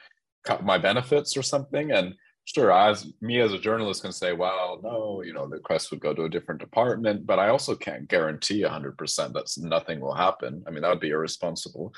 cut 0.44 0.64
my 0.64 0.78
benefits 0.78 1.36
or 1.36 1.42
something? 1.42 1.92
And 1.92 2.14
sure, 2.46 2.72
as 2.72 3.12
me 3.20 3.40
as 3.40 3.52
a 3.52 3.58
journalist 3.58 4.02
can 4.02 4.12
say, 4.12 4.32
well, 4.32 4.80
no, 4.82 5.22
you 5.22 5.34
know, 5.34 5.46
the 5.46 5.56
request 5.56 5.90
would 5.90 6.00
go 6.00 6.14
to 6.14 6.24
a 6.24 6.30
different 6.30 6.60
department, 6.60 7.26
but 7.26 7.38
I 7.38 7.48
also 7.48 7.76
can't 7.76 8.08
guarantee 8.08 8.62
100% 8.62 9.32
that 9.34 9.54
nothing 9.58 10.00
will 10.00 10.14
happen. 10.14 10.64
I 10.66 10.70
mean, 10.70 10.82
that 10.82 10.88
would 10.88 11.00
be 11.00 11.10
irresponsible. 11.10 11.92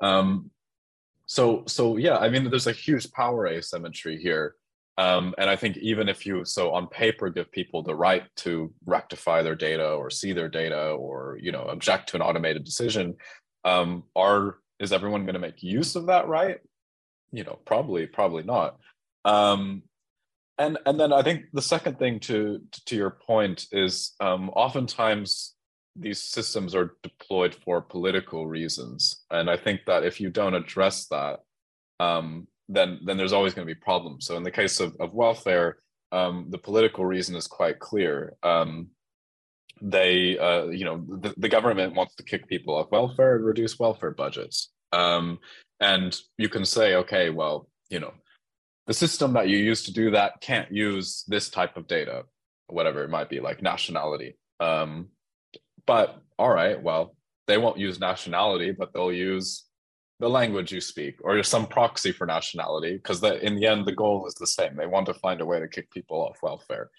Um, 0.00 0.50
so 1.28 1.62
so 1.66 1.98
yeah 1.98 2.16
i 2.16 2.28
mean 2.28 2.48
there's 2.50 2.66
a 2.66 2.72
huge 2.72 3.12
power 3.12 3.46
asymmetry 3.46 4.20
here 4.20 4.56
um, 4.96 5.34
and 5.38 5.48
i 5.48 5.54
think 5.54 5.76
even 5.76 6.08
if 6.08 6.26
you 6.26 6.44
so 6.44 6.72
on 6.72 6.88
paper 6.88 7.30
give 7.30 7.52
people 7.52 7.82
the 7.82 7.94
right 7.94 8.24
to 8.34 8.72
rectify 8.86 9.42
their 9.42 9.54
data 9.54 9.92
or 9.92 10.10
see 10.10 10.32
their 10.32 10.48
data 10.48 10.90
or 10.92 11.38
you 11.40 11.52
know 11.52 11.62
object 11.64 12.08
to 12.08 12.16
an 12.16 12.22
automated 12.22 12.64
decision 12.64 13.14
um, 13.64 14.02
are 14.16 14.58
is 14.80 14.92
everyone 14.92 15.24
going 15.24 15.34
to 15.34 15.40
make 15.40 15.62
use 15.62 15.94
of 15.94 16.06
that 16.06 16.26
right 16.26 16.58
you 17.30 17.44
know 17.44 17.58
probably 17.66 18.06
probably 18.06 18.42
not 18.42 18.78
um, 19.24 19.82
and 20.58 20.78
and 20.86 20.98
then 20.98 21.12
i 21.12 21.22
think 21.22 21.44
the 21.52 21.62
second 21.62 21.98
thing 21.98 22.18
to 22.20 22.60
to 22.86 22.96
your 22.96 23.10
point 23.10 23.66
is 23.72 24.14
um, 24.20 24.50
oftentimes 24.50 25.54
these 26.00 26.22
systems 26.22 26.74
are 26.76 26.94
deployed 27.02 27.54
for 27.64 27.80
political 27.80 28.46
reasons. 28.46 29.24
And 29.30 29.50
i 29.50 29.56
think 29.56 29.80
that 29.86 30.04
if 30.04 30.20
you 30.20 30.30
don't 30.30 30.54
address 30.54 31.06
that 31.06 31.40
um, 32.00 32.46
then 32.68 33.00
then 33.04 33.16
there's 33.16 33.32
always 33.32 33.54
going 33.54 33.66
to 33.66 33.74
be 33.74 33.80
problems. 33.80 34.26
So 34.26 34.36
in 34.36 34.42
the 34.42 34.50
case 34.50 34.80
of, 34.80 34.94
of 35.00 35.14
welfare 35.14 35.78
um, 36.12 36.46
the 36.48 36.58
political 36.58 37.04
reason 37.04 37.36
is 37.36 37.46
quite 37.46 37.78
clear. 37.78 38.34
Um, 38.42 38.88
they 39.80 40.38
uh, 40.38 40.66
you 40.66 40.84
know 40.84 41.04
the, 41.20 41.34
the, 41.36 41.48
government 41.48 41.94
wants 41.94 42.16
to 42.16 42.24
kick 42.24 42.48
people 42.48 42.74
off 42.74 42.90
welfare 42.90 43.36
and 43.36 43.44
reduce 43.44 43.78
welfare 43.78 44.10
budgets. 44.10 44.70
Um, 44.92 45.38
and 45.80 46.18
you 46.38 46.48
can 46.48 46.64
say 46.64 46.94
okay 46.96 47.30
well 47.30 47.68
you 47.90 48.00
know 48.00 48.12
the 48.88 48.94
system 48.94 49.34
that 49.34 49.48
you 49.48 49.58
use 49.58 49.84
to 49.84 49.92
do 49.92 50.10
that 50.10 50.40
can't 50.40 50.72
use 50.72 51.24
this 51.28 51.48
type 51.48 51.76
of 51.76 51.86
data 51.86 52.24
whatever 52.68 53.02
it 53.02 53.10
might 53.10 53.28
be 53.28 53.40
like 53.40 53.62
nationality. 53.62 54.36
Um, 54.60 55.08
but 55.86 56.20
all 56.38 56.52
right, 56.52 56.80
well, 56.80 57.16
they 57.46 57.58
won't 57.58 57.78
use 57.78 57.98
nationality, 57.98 58.72
but 58.72 58.92
they'll 58.92 59.12
use 59.12 59.64
the 60.20 60.28
language 60.28 60.72
you 60.72 60.80
speak 60.80 61.16
or 61.22 61.42
some 61.42 61.66
proxy 61.66 62.12
for 62.12 62.26
nationality 62.26 62.94
because 62.94 63.20
that 63.20 63.42
in 63.42 63.54
the 63.54 63.66
end 63.66 63.86
the 63.86 63.92
goal 63.92 64.26
is 64.26 64.34
the 64.34 64.46
same. 64.46 64.76
They 64.76 64.86
want 64.86 65.06
to 65.06 65.14
find 65.14 65.40
a 65.40 65.46
way 65.46 65.60
to 65.60 65.68
kick 65.68 65.90
people 65.90 66.20
off 66.20 66.42
welfare. 66.42 66.90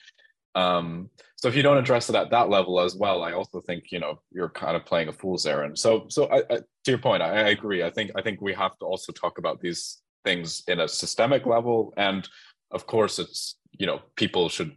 Um, 0.55 1.09
so 1.35 1.47
if 1.47 1.55
you 1.55 1.61
don't 1.61 1.77
address 1.77 2.09
it 2.09 2.15
at 2.15 2.31
that 2.31 2.49
level 2.49 2.79
as 2.79 2.95
well 2.95 3.23
i 3.23 3.33
also 3.33 3.61
think 3.61 3.91
you 3.91 3.99
know 3.99 4.19
you're 4.31 4.49
kind 4.49 4.75
of 4.75 4.83
playing 4.83 5.07
a 5.07 5.13
fool's 5.13 5.45
errand. 5.45 5.77
So 5.77 6.05
so 6.09 6.25
I, 6.25 6.37
I, 6.49 6.57
to 6.57 6.91
your 6.91 6.97
point 6.97 7.21
I, 7.21 7.29
I 7.29 7.49
agree. 7.49 7.83
I 7.83 7.91
think 7.91 8.11
i 8.15 8.21
think 8.21 8.41
we 8.41 8.53
have 8.53 8.77
to 8.79 8.85
also 8.85 9.11
talk 9.11 9.37
about 9.37 9.61
these 9.61 10.01
things 10.23 10.63
in 10.67 10.79
a 10.81 10.87
systemic 10.87 11.45
level. 11.45 11.93
And 11.97 12.27
of 12.71 12.85
course 12.85 13.19
it's 13.19 13.55
you 13.77 13.87
know 13.87 14.01
people 14.15 14.49
should 14.49 14.71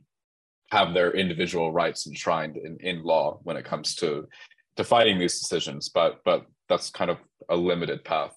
have 0.71 0.95
their 0.95 1.13
individual 1.13 1.73
rights 1.73 2.07
enshrined 2.07 2.57
in, 2.57 2.79
in 2.81 3.03
law 3.03 3.39
when 3.43 3.57
it 3.57 3.65
comes 3.65 3.95
to 3.97 4.27
fighting 4.83 5.19
these 5.19 5.39
decisions 5.39 5.89
but 5.89 6.21
but 6.25 6.45
that's 6.69 6.91
kind 6.91 7.11
of 7.11 7.19
a 7.51 7.57
limited 7.57 8.05
path. 8.05 8.35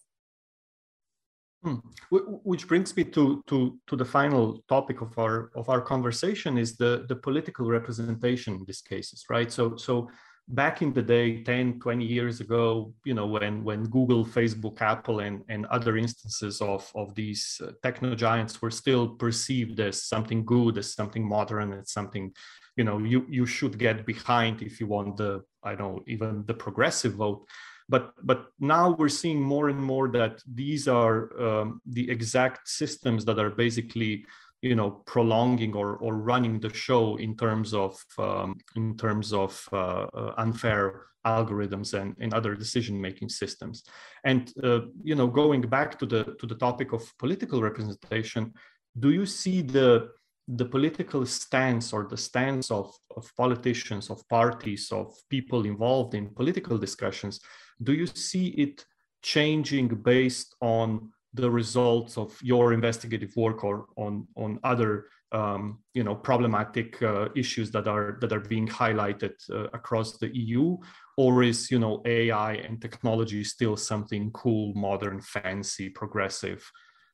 Hmm. 1.64 1.78
which 2.12 2.68
brings 2.68 2.96
me 2.96 3.04
to 3.06 3.42
to 3.48 3.80
to 3.88 3.96
the 3.96 4.06
final 4.06 4.64
topic 4.70 5.02
of 5.02 5.18
our 5.18 5.50
of 5.56 5.68
our 5.70 5.82
conversation 5.82 6.60
is 6.60 6.78
the 6.78 7.06
the 7.10 7.16
political 7.16 7.66
representation 7.68 8.54
in 8.54 8.64
these 8.68 8.82
cases 8.82 9.26
right? 9.32 9.52
So 9.52 9.76
so 9.76 10.08
back 10.48 10.84
in 10.84 10.94
the 10.94 11.02
day 11.02 11.42
10 11.42 11.80
20 11.80 12.06
years 12.06 12.40
ago 12.40 12.94
you 13.04 13.16
know 13.16 13.26
when 13.26 13.64
when 13.64 13.84
google 13.86 14.24
facebook 14.24 14.80
apple 14.80 15.22
and 15.22 15.44
and 15.50 15.66
other 15.68 15.98
instances 15.98 16.62
of 16.62 16.92
of 16.94 17.16
these 17.16 17.60
uh, 17.66 17.72
techno 17.82 18.14
giants 18.14 18.62
were 18.62 18.70
still 18.70 19.10
perceived 19.10 19.80
as 19.80 20.04
something 20.04 20.46
good 20.46 20.78
as 20.78 20.94
something 20.94 21.28
modern 21.28 21.74
as 21.74 21.92
something 21.92 22.32
you 22.76 22.84
know 22.84 23.00
you 23.00 23.26
you 23.28 23.46
should 23.46 23.80
get 23.80 24.06
behind 24.06 24.62
if 24.62 24.80
you 24.80 24.86
want 24.86 25.18
the 25.18 25.42
i 25.64 25.74
don't 25.74 25.96
know 25.96 26.04
even 26.08 26.44
the 26.46 26.54
progressive 26.54 27.14
vote. 27.14 27.48
But 27.88 28.14
but 28.24 28.48
now 28.60 28.96
we're 28.98 29.10
seeing 29.10 29.40
more 29.40 29.70
and 29.70 29.80
more 29.80 30.08
that 30.10 30.42
these 30.52 30.88
are 30.88 31.18
um, 31.40 31.82
the 31.86 32.10
exact 32.10 32.68
systems 32.68 33.26
that 33.26 33.38
are 33.38 33.52
basically 33.52 34.26
you 34.62 34.76
know 34.76 35.04
prolonging 35.06 35.74
or, 35.76 35.98
or 35.98 36.16
running 36.16 36.60
the 36.60 36.74
show 36.74 37.18
in 37.18 37.36
terms 37.36 37.74
of 37.74 38.02
um, 38.18 38.58
in 38.76 38.98
terms 38.98 39.34
of 39.34 39.68
uh, 39.74 40.06
uh, 40.14 40.34
unfair 40.38 41.06
algorithms 41.26 42.00
and, 42.00 42.16
and 42.20 42.34
other 42.34 42.54
decision 42.54 43.02
making 43.02 43.28
systems. 43.30 43.84
And 44.24 44.54
uh, 44.64 44.82
you 45.04 45.16
know 45.16 45.28
going 45.28 45.62
back 45.62 46.00
to 46.00 46.06
the 46.06 46.36
to 46.40 46.46
the 46.46 46.56
topic 46.56 46.94
of 46.94 47.02
political 47.18 47.62
representation 47.62 48.54
do 48.98 49.12
you 49.12 49.26
see 49.26 49.62
the 49.62 50.10
the 50.48 50.66
political 50.66 51.26
stance 51.26 51.92
or 51.92 52.06
the 52.08 52.18
stance 52.18 52.70
of, 52.70 52.94
of 53.18 53.32
politicians 53.36 54.10
of 54.12 54.28
parties 54.30 54.92
of 54.92 55.14
people 55.30 55.66
involved 55.66 56.14
in 56.14 56.30
political 56.30 56.78
discussions 56.78 57.40
do 57.82 57.94
you 57.94 58.06
see 58.06 58.48
it 58.50 58.86
changing 59.24 59.88
based 59.88 60.56
on 60.62 61.12
the 61.36 61.52
results 61.52 62.18
of 62.18 62.38
your 62.42 62.74
investigative 62.74 63.36
work 63.36 63.64
or 63.64 63.88
on 63.98 64.28
on 64.36 64.60
other 64.64 65.08
um, 65.32 65.80
you 65.94 66.04
know 66.04 66.16
problematic 66.16 67.02
uh, 67.02 67.28
issues 67.36 67.72
that 67.72 67.88
are 67.88 68.18
that 68.22 68.32
are 68.32 68.40
being 68.40 68.68
highlighted 68.68 69.34
uh, 69.52 69.68
across 69.74 70.18
the 70.18 70.36
EU, 70.36 70.78
or 71.18 71.44
is 71.44 71.70
you 71.70 71.80
know 71.80 72.02
AI 72.06 72.54
and 72.54 72.82
technology 72.82 73.44
still 73.44 73.76
something 73.76 74.32
cool, 74.32 74.74
modern, 74.76 75.22
fancy, 75.22 75.90
progressive, 75.90 76.64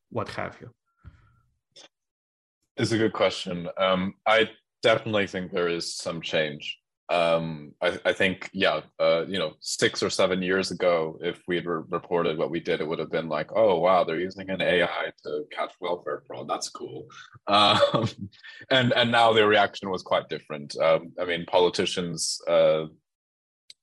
what 0.09 0.29
have 0.29 0.57
you? 0.61 0.69
It's 2.77 2.91
a 2.91 2.97
good 2.97 3.13
question. 3.13 3.67
Um, 3.77 4.13
I 4.25 4.49
definitely 4.81 5.27
think 5.27 5.51
there 5.51 5.67
is 5.67 5.95
some 5.95 6.21
change 6.21 6.80
um, 7.11 7.73
I, 7.81 7.99
I, 8.05 8.13
think, 8.13 8.49
yeah, 8.53 8.79
uh, 8.97 9.25
you 9.27 9.37
know, 9.37 9.55
six 9.59 10.01
or 10.01 10.09
seven 10.09 10.41
years 10.41 10.71
ago, 10.71 11.19
if 11.21 11.41
we 11.45 11.57
had 11.57 11.65
re- 11.65 11.83
reported 11.89 12.37
what 12.37 12.49
we 12.49 12.61
did, 12.61 12.79
it 12.79 12.87
would 12.87 12.99
have 12.99 13.11
been 13.11 13.27
like, 13.27 13.49
oh, 13.53 13.79
wow, 13.79 14.05
they're 14.05 14.17
using 14.17 14.49
an 14.49 14.61
AI 14.61 15.11
to 15.23 15.43
catch 15.51 15.73
welfare 15.81 16.23
fraud. 16.25 16.47
That's 16.49 16.69
cool. 16.69 17.07
Um, 17.47 18.07
and 18.69 18.93
and 18.93 19.11
now 19.11 19.33
the 19.33 19.45
reaction 19.45 19.89
was 19.89 20.03
quite 20.03 20.29
different. 20.29 20.77
Um, 20.77 21.11
I 21.19 21.25
mean, 21.25 21.45
politicians 21.45 22.39
uh, 22.47 22.85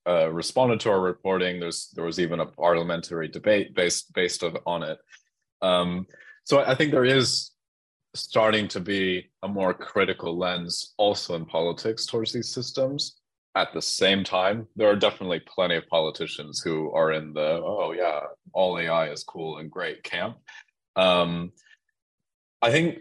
uh, 0.08 0.32
responded 0.32 0.80
to 0.80 0.90
our 0.90 1.00
reporting. 1.00 1.60
There's 1.60 1.90
there 1.94 2.04
was 2.04 2.18
even 2.18 2.40
a 2.40 2.46
parliamentary 2.46 3.28
debate 3.28 3.74
based 3.74 4.14
based 4.14 4.42
on 4.64 4.82
it. 4.84 4.98
Um, 5.60 6.06
so 6.44 6.60
I 6.60 6.74
think 6.74 6.92
there 6.92 7.04
is 7.04 7.50
starting 8.14 8.68
to 8.68 8.80
be 8.80 9.30
a 9.42 9.48
more 9.48 9.74
critical 9.74 10.36
lens 10.36 10.94
also 10.96 11.34
in 11.34 11.44
politics 11.44 12.06
towards 12.06 12.32
these 12.32 12.52
systems. 12.52 13.20
At 13.54 13.72
the 13.72 13.82
same 13.82 14.24
time, 14.24 14.66
there 14.76 14.88
are 14.88 14.96
definitely 14.96 15.40
plenty 15.40 15.76
of 15.76 15.88
politicians 15.88 16.60
who 16.60 16.92
are 16.92 17.12
in 17.12 17.32
the, 17.32 17.60
oh, 17.64 17.92
yeah, 17.92 18.20
all 18.52 18.78
AI 18.78 19.10
is 19.10 19.24
cool 19.24 19.58
and 19.58 19.70
great 19.70 20.02
camp. 20.04 20.36
Um, 20.96 21.52
I 22.62 22.70
think 22.70 22.98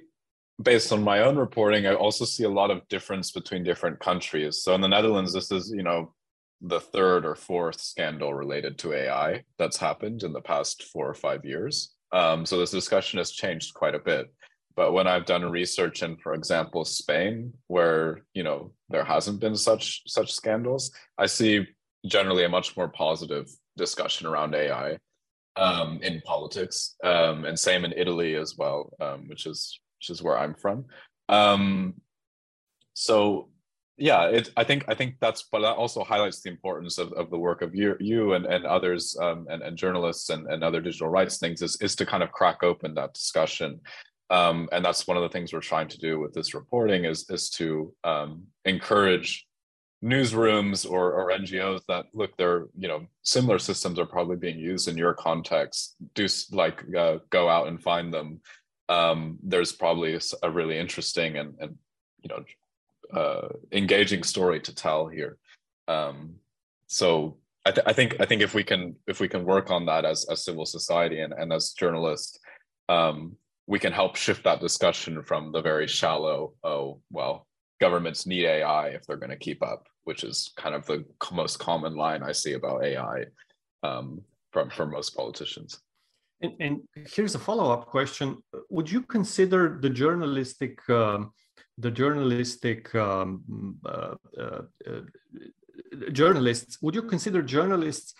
based 0.61 0.91
on 0.91 1.03
my 1.03 1.19
own 1.19 1.35
reporting, 1.35 1.85
I 1.85 1.93
also 1.93 2.25
see 2.25 2.43
a 2.43 2.49
lot 2.49 2.71
of 2.71 2.87
difference 2.89 3.31
between 3.31 3.63
different 3.63 3.99
countries. 3.99 4.63
So 4.63 4.73
in 4.73 4.81
the 4.81 4.87
Netherlands, 4.87 5.33
this 5.33 5.51
is, 5.51 5.71
you 5.75 5.83
know, 5.83 6.13
the 6.61 6.79
third 6.79 7.25
or 7.25 7.35
fourth 7.35 7.79
scandal 7.79 8.33
related 8.33 8.79
to 8.79 8.93
AI 8.93 9.43
that's 9.59 9.77
happened 9.77 10.23
in 10.23 10.33
the 10.33 10.41
past 10.41 10.83
four 10.91 11.07
or 11.07 11.13
five 11.13 11.45
years. 11.45 11.93
Um, 12.11 12.45
so 12.45 12.57
this 12.57 12.71
discussion 12.71 13.17
has 13.17 13.31
changed 13.31 13.73
quite 13.75 13.93
a 13.93 13.99
bit. 13.99 14.33
But 14.77 14.93
when 14.93 15.07
I've 15.07 15.25
done 15.25 15.43
research 15.43 16.03
in, 16.03 16.17
for 16.17 16.35
example, 16.35 16.85
Spain, 16.85 17.51
where 17.65 18.21
you 18.35 18.43
know 18.43 18.71
there 18.89 19.03
hasn't 19.03 19.39
been 19.39 19.55
such 19.55 20.03
such 20.05 20.31
scandals, 20.31 20.91
I 21.17 21.25
see 21.25 21.67
generally 22.05 22.45
a 22.45 22.49
much 22.49 22.77
more 22.77 22.87
positive 22.87 23.49
discussion 23.75 24.27
around 24.27 24.53
AI 24.53 24.99
um, 25.55 25.99
in 26.03 26.21
politics, 26.21 26.95
um, 27.03 27.45
and 27.45 27.57
same 27.57 27.85
in 27.85 27.93
Italy 27.97 28.35
as 28.35 28.55
well, 28.55 28.93
um, 29.01 29.27
which 29.27 29.47
is 29.47 29.79
which 29.99 30.11
is 30.11 30.21
where 30.21 30.37
I'm 30.37 30.53
from. 30.53 30.85
Um, 31.27 31.95
so 32.93 33.49
yeah, 33.97 34.25
it, 34.25 34.51
I 34.55 34.63
think 34.63 34.85
I 34.87 34.93
think 34.93 35.15
that's 35.19 35.41
but 35.51 35.61
that 35.61 35.75
also 35.75 36.03
highlights 36.03 36.41
the 36.41 36.51
importance 36.51 36.99
of, 36.99 37.11
of 37.13 37.31
the 37.31 37.39
work 37.39 37.63
of 37.63 37.73
you 37.73 37.97
you 37.99 38.33
and, 38.33 38.45
and 38.45 38.63
others 38.63 39.17
um, 39.19 39.47
and, 39.49 39.63
and 39.63 39.75
journalists 39.75 40.29
and, 40.29 40.45
and 40.45 40.63
other 40.63 40.81
digital 40.81 41.09
rights 41.09 41.39
things 41.39 41.63
is, 41.63 41.81
is 41.81 41.95
to 41.95 42.05
kind 42.05 42.21
of 42.21 42.31
crack 42.31 42.61
open 42.61 42.93
that 42.93 43.15
discussion 43.15 43.81
Um, 44.29 44.67
and 44.71 44.83
that's 44.83 45.07
one 45.07 45.17
of 45.17 45.23
the 45.23 45.29
things 45.29 45.53
we're 45.53 45.61
trying 45.61 45.87
to 45.89 45.97
do 45.97 46.19
with 46.19 46.33
this 46.33 46.53
reporting 46.53 47.05
is, 47.05 47.29
is 47.29 47.49
to 47.51 47.93
um, 48.03 48.43
encourage 48.65 49.47
newsrooms 50.03 50.89
or, 50.89 51.13
or 51.13 51.31
NGOs 51.31 51.81
that 51.87 52.05
look, 52.13 52.35
they're, 52.37 52.67
you 52.77 52.87
know, 52.87 53.07
similar 53.23 53.57
systems 53.57 53.99
are 53.99 54.05
probably 54.05 54.35
being 54.35 54.59
used 54.59 54.87
in 54.87 54.97
your 54.97 55.13
context. 55.13 55.95
Do 56.13 56.27
like 56.51 56.83
uh, 56.95 57.19
go 57.29 57.49
out 57.49 57.67
and 57.67 57.81
find 57.81 58.13
them. 58.13 58.41
Um, 58.89 59.37
there's 59.43 59.71
probably 59.71 60.19
a 60.43 60.51
really 60.51 60.77
interesting 60.77 61.37
and, 61.37 61.55
and 61.59 61.75
you 62.21 62.29
know, 62.29 63.19
uh, 63.19 63.49
engaging 63.71 64.23
story 64.23 64.59
to 64.61 64.75
tell 64.75 65.07
here. 65.07 65.37
Um, 65.87 66.35
so 66.87 67.37
I, 67.65 67.71
th- 67.71 67.87
I, 67.87 67.93
think 67.93 68.17
I 68.19 68.25
think 68.25 68.41
if 68.41 68.53
we 68.53 68.63
can 68.63 68.95
if 69.07 69.19
we 69.19 69.27
can 69.27 69.43
work 69.43 69.71
on 69.71 69.85
that 69.87 70.05
as 70.05 70.25
as 70.29 70.43
civil 70.43 70.65
society 70.65 71.19
and, 71.19 71.33
and 71.33 71.51
as 71.51 71.71
journalists, 71.71 72.39
um, 72.87 73.35
we 73.67 73.79
can 73.79 73.93
help 73.93 74.15
shift 74.15 74.43
that 74.45 74.61
discussion 74.61 75.21
from 75.21 75.51
the 75.51 75.61
very 75.61 75.87
shallow 75.87 76.53
oh 76.63 76.99
well 77.11 77.47
governments 77.79 78.25
need 78.25 78.45
AI 78.45 78.87
if 78.87 79.05
they're 79.05 79.17
going 79.17 79.29
to 79.29 79.37
keep 79.37 79.61
up, 79.63 79.87
which 80.05 80.23
is 80.23 80.51
kind 80.57 80.73
of 80.73 80.85
the 80.85 81.05
most 81.31 81.59
common 81.59 81.95
line 81.95 82.23
I 82.23 82.31
see 82.31 82.53
about 82.53 82.83
AI 82.83 83.25
um, 83.83 84.21
from 84.51 84.69
from 84.69 84.91
most 84.91 85.15
politicians. 85.15 85.79
And, 86.41 86.53
and 86.59 86.81
here's 87.13 87.35
a 87.35 87.39
follow 87.39 87.71
up 87.71 87.87
question: 87.87 88.37
Would 88.69 88.89
you 88.89 89.01
consider 89.01 89.79
the 89.81 89.89
journalistic 89.89 90.87
um, 90.89 91.31
the 91.77 91.91
journalistic 91.91 92.93
um, 92.95 93.77
uh, 93.85 94.15
uh, 94.39 94.61
uh, 94.87 95.01
journalists 96.11 96.79
would 96.81 96.95
you 96.95 97.03
consider 97.03 97.41
journalists 97.41 98.13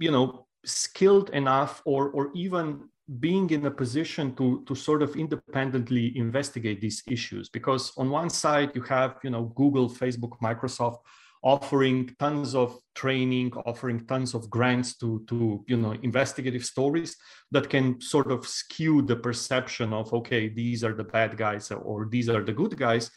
you 0.00 0.10
know 0.10 0.46
skilled 0.64 1.30
enough 1.30 1.80
or 1.84 2.10
or 2.10 2.30
even 2.34 2.88
being 3.20 3.48
in 3.50 3.64
a 3.66 3.70
position 3.70 4.34
to 4.36 4.62
to 4.66 4.74
sort 4.74 5.02
of 5.02 5.16
independently 5.16 6.16
investigate 6.16 6.80
these 6.80 7.02
issues. 7.06 7.48
Because 7.48 7.92
on 7.96 8.10
one 8.10 8.30
side 8.30 8.72
you 8.74 8.82
have 8.82 9.16
you 9.22 9.30
know 9.30 9.44
google 9.56 9.88
facebook 9.88 10.38
microsoft 10.40 10.98
offering 11.42 12.14
tons 12.18 12.54
of 12.54 12.76
training 12.94 13.52
offering 13.64 14.04
tons 14.06 14.34
of 14.34 14.50
grants 14.50 14.96
to 14.96 15.24
to 15.28 15.64
you 15.68 15.76
know 15.76 15.92
investigative 16.02 16.64
stories 16.64 17.16
that 17.50 17.70
can 17.70 18.00
sort 18.00 18.32
of 18.32 18.46
skew 18.46 19.02
the 19.02 19.16
perception 19.16 19.92
of 19.92 20.12
okay 20.12 20.48
these 20.48 20.82
are 20.82 20.94
the 20.94 21.04
bad 21.04 21.36
guys 21.36 21.70
or 21.70 22.08
these 22.10 22.28
are 22.28 22.42
the 22.42 22.52
good 22.52 22.76
guys. 22.76 23.10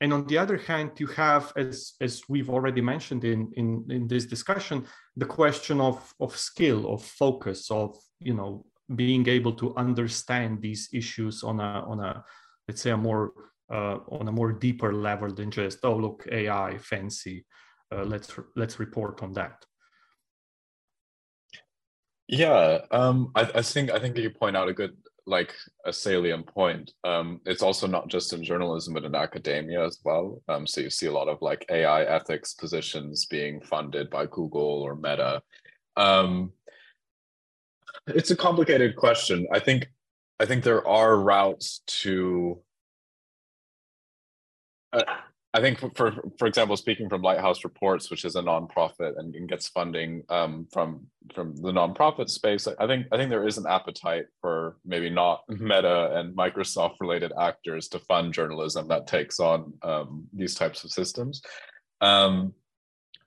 And 0.00 0.12
on 0.12 0.26
the 0.26 0.38
other 0.38 0.58
hand 0.58 0.92
you 0.98 1.06
have 1.06 1.52
as 1.56 1.94
as 2.00 2.22
we've 2.28 2.50
already 2.50 2.82
mentioned 2.82 3.24
in 3.24 3.50
in, 3.56 3.86
in 3.90 4.06
this 4.06 4.26
discussion 4.26 4.86
the 5.16 5.26
question 5.26 5.80
of 5.80 6.14
of 6.20 6.36
skill 6.36 6.92
of 6.92 7.02
focus 7.02 7.70
of 7.70 7.96
you 8.20 8.34
know 8.34 8.66
being 8.94 9.28
able 9.28 9.52
to 9.52 9.74
understand 9.76 10.60
these 10.60 10.88
issues 10.92 11.42
on 11.42 11.60
a 11.60 11.84
on 11.86 12.00
a 12.00 12.24
let's 12.68 12.82
say 12.82 12.90
a 12.90 12.96
more 12.96 13.32
uh, 13.72 13.98
on 14.08 14.28
a 14.28 14.32
more 14.32 14.52
deeper 14.52 14.92
level 14.92 15.32
than 15.32 15.50
just 15.50 15.78
oh 15.84 15.96
look 15.96 16.26
AI 16.30 16.76
fancy 16.78 17.44
uh, 17.94 18.04
let's 18.04 18.32
let's 18.56 18.80
report 18.80 19.22
on 19.22 19.32
that. 19.34 19.64
Yeah, 22.26 22.78
um, 22.90 23.30
I, 23.34 23.42
I 23.56 23.62
think 23.62 23.90
I 23.90 23.98
think 23.98 24.16
you 24.16 24.30
point 24.30 24.56
out 24.56 24.68
a 24.68 24.72
good 24.72 24.96
like 25.26 25.54
a 25.86 25.92
salient 25.92 26.46
point. 26.46 26.90
Um, 27.04 27.40
it's 27.46 27.62
also 27.62 27.86
not 27.86 28.08
just 28.08 28.32
in 28.32 28.44
journalism 28.44 28.94
but 28.94 29.04
in 29.04 29.14
academia 29.14 29.84
as 29.84 29.98
well. 30.04 30.42
Um, 30.48 30.66
so 30.66 30.80
you 30.80 30.90
see 30.90 31.06
a 31.06 31.12
lot 31.12 31.28
of 31.28 31.40
like 31.40 31.64
AI 31.70 32.04
ethics 32.04 32.54
positions 32.54 33.26
being 33.26 33.60
funded 33.60 34.10
by 34.10 34.26
Google 34.26 34.82
or 34.82 34.96
Meta. 34.96 35.42
Um, 35.96 36.52
it's 38.06 38.30
a 38.30 38.36
complicated 38.36 38.96
question. 38.96 39.46
I 39.52 39.58
think 39.58 39.88
I 40.40 40.46
think 40.46 40.64
there 40.64 40.86
are 40.86 41.16
routes 41.16 41.80
to. 41.86 42.60
Uh, 44.92 45.02
I 45.56 45.60
think 45.60 45.78
for, 45.78 45.90
for, 45.94 46.12
for 46.36 46.48
example, 46.48 46.76
speaking 46.76 47.08
from 47.08 47.22
Lighthouse 47.22 47.62
Reports, 47.62 48.10
which 48.10 48.24
is 48.24 48.34
a 48.34 48.42
nonprofit 48.42 49.16
and, 49.18 49.36
and 49.36 49.48
gets 49.48 49.68
funding 49.68 50.24
um, 50.28 50.66
from 50.72 51.06
from 51.32 51.54
the 51.54 51.70
nonprofit 51.70 52.28
space, 52.28 52.66
I 52.66 52.86
think 52.88 53.06
I 53.12 53.16
think 53.16 53.30
there 53.30 53.46
is 53.46 53.56
an 53.56 53.66
appetite 53.68 54.26
for 54.40 54.76
maybe 54.84 55.10
not 55.10 55.42
Meta 55.48 56.18
and 56.18 56.36
Microsoft 56.36 56.96
related 57.00 57.32
actors 57.40 57.86
to 57.88 58.00
fund 58.00 58.34
journalism 58.34 58.88
that 58.88 59.06
takes 59.06 59.38
on 59.38 59.72
um, 59.82 60.24
these 60.32 60.56
types 60.56 60.82
of 60.82 60.90
systems. 60.90 61.40
Um, 62.00 62.52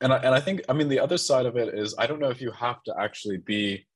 and 0.01 0.13
I, 0.13 0.17
and 0.17 0.35
I 0.35 0.41
think 0.41 0.61
I 0.67 0.73
mean 0.73 0.89
the 0.89 0.99
other 0.99 1.17
side 1.17 1.45
of 1.45 1.55
it 1.55 1.73
is 1.73 1.95
I 1.97 2.07
don't 2.07 2.19
know 2.19 2.29
if 2.29 2.41
you 2.41 2.51
have 2.51 2.83
to 2.83 2.93
actually 2.99 3.37
be 3.37 3.86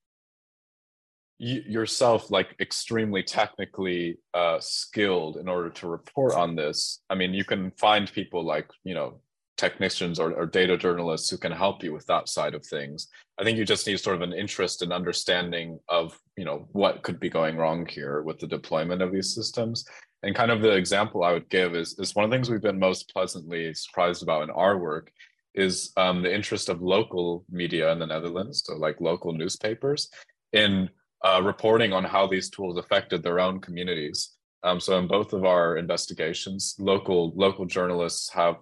yourself 1.41 2.29
like 2.29 2.55
extremely 2.59 3.23
technically 3.23 4.19
uh, 4.35 4.59
skilled 4.59 5.37
in 5.37 5.49
order 5.49 5.71
to 5.71 5.87
report 5.87 6.35
on 6.35 6.55
this. 6.55 7.01
I 7.09 7.15
mean 7.15 7.33
you 7.33 7.43
can 7.43 7.71
find 7.71 8.11
people 8.11 8.45
like 8.45 8.69
you 8.83 8.93
know 8.93 9.21
technicians 9.57 10.19
or, 10.19 10.33
or, 10.33 10.45
data 10.45 10.75
journalists 10.75 11.29
who 11.29 11.37
can 11.37 11.51
help 11.51 11.83
you 11.83 11.93
with 11.93 12.05
that 12.07 12.27
side 12.27 12.55
of 12.55 12.65
things. 12.65 13.07
I 13.39 13.43
think 13.43 13.59
you 13.59 13.65
just 13.65 13.85
need 13.85 13.99
sort 13.99 14.15
of 14.15 14.23
an 14.23 14.33
interest 14.33 14.81
and 14.81 14.93
understanding 14.93 15.79
of 15.89 16.17
you 16.37 16.45
know 16.45 16.67
what 16.73 17.01
could 17.01 17.19
be 17.19 17.29
going 17.29 17.57
wrong 17.57 17.87
here 17.87 18.21
with 18.21 18.37
the 18.37 18.47
deployment 18.47 19.01
of 19.01 19.11
these 19.11 19.33
systems. 19.33 19.83
And 20.23 20.35
kind 20.35 20.51
of 20.51 20.61
the 20.61 20.75
example 20.75 21.23
i 21.23 21.33
would 21.33 21.49
give 21.49 21.73
is, 21.73 21.97
is 21.97 22.13
one 22.13 22.25
of 22.25 22.29
the 22.29 22.35
things 22.35 22.51
we've 22.51 22.61
been 22.61 22.77
most 22.77 23.11
pleasantly 23.11 23.73
surprised 23.73 24.21
about 24.21 24.43
in 24.43 24.51
our 24.51 24.77
work 24.77 25.11
is 25.55 25.91
um, 25.97 26.21
the 26.21 26.33
interest 26.33 26.69
of 26.69 26.83
local 26.83 27.43
media 27.49 27.91
in 27.91 27.97
the 27.97 28.05
netherlands 28.05 28.61
so 28.63 28.75
like 28.75 29.01
local 29.01 29.33
newspapers 29.33 30.09
in 30.53 30.87
uh, 31.23 31.41
reporting 31.43 31.93
on 31.93 32.03
how 32.03 32.27
these 32.27 32.49
tools 32.49 32.77
affected 32.77 33.23
their 33.23 33.39
own 33.39 33.59
communities. 33.59 34.37
Um, 34.63 34.79
so 34.79 34.97
in 34.97 35.07
both 35.07 35.33
of 35.33 35.45
our 35.45 35.77
investigations, 35.77 36.75
local 36.79 37.33
local 37.35 37.65
journalists 37.65 38.29
have 38.31 38.57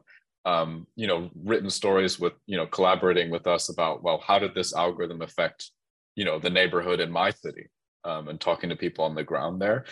um, 0.46 0.88
you 0.96 1.08
know 1.08 1.30
written 1.44 1.70
stories 1.70 2.20
with 2.20 2.34
you 2.46 2.58
know 2.58 2.68
collaborating 2.68 3.30
with 3.30 3.48
us 3.48 3.70
about 3.70 4.04
well 4.04 4.24
how 4.26 4.40
did 4.40 4.56
this 4.56 4.74
algorithm 4.74 5.22
affect 5.22 5.72
you 6.16 6.26
know 6.26 6.40
the 6.40 6.50
neighborhood 6.50 7.00
in 7.00 7.12
my 7.12 7.30
city 7.30 7.68
um, 8.06 8.30
and 8.30 8.40
talking 8.40 8.70
to 8.70 8.76
people 8.76 9.04
on 9.04 9.16
the 9.16 9.24
ground 9.24 9.62
there. 9.62 9.86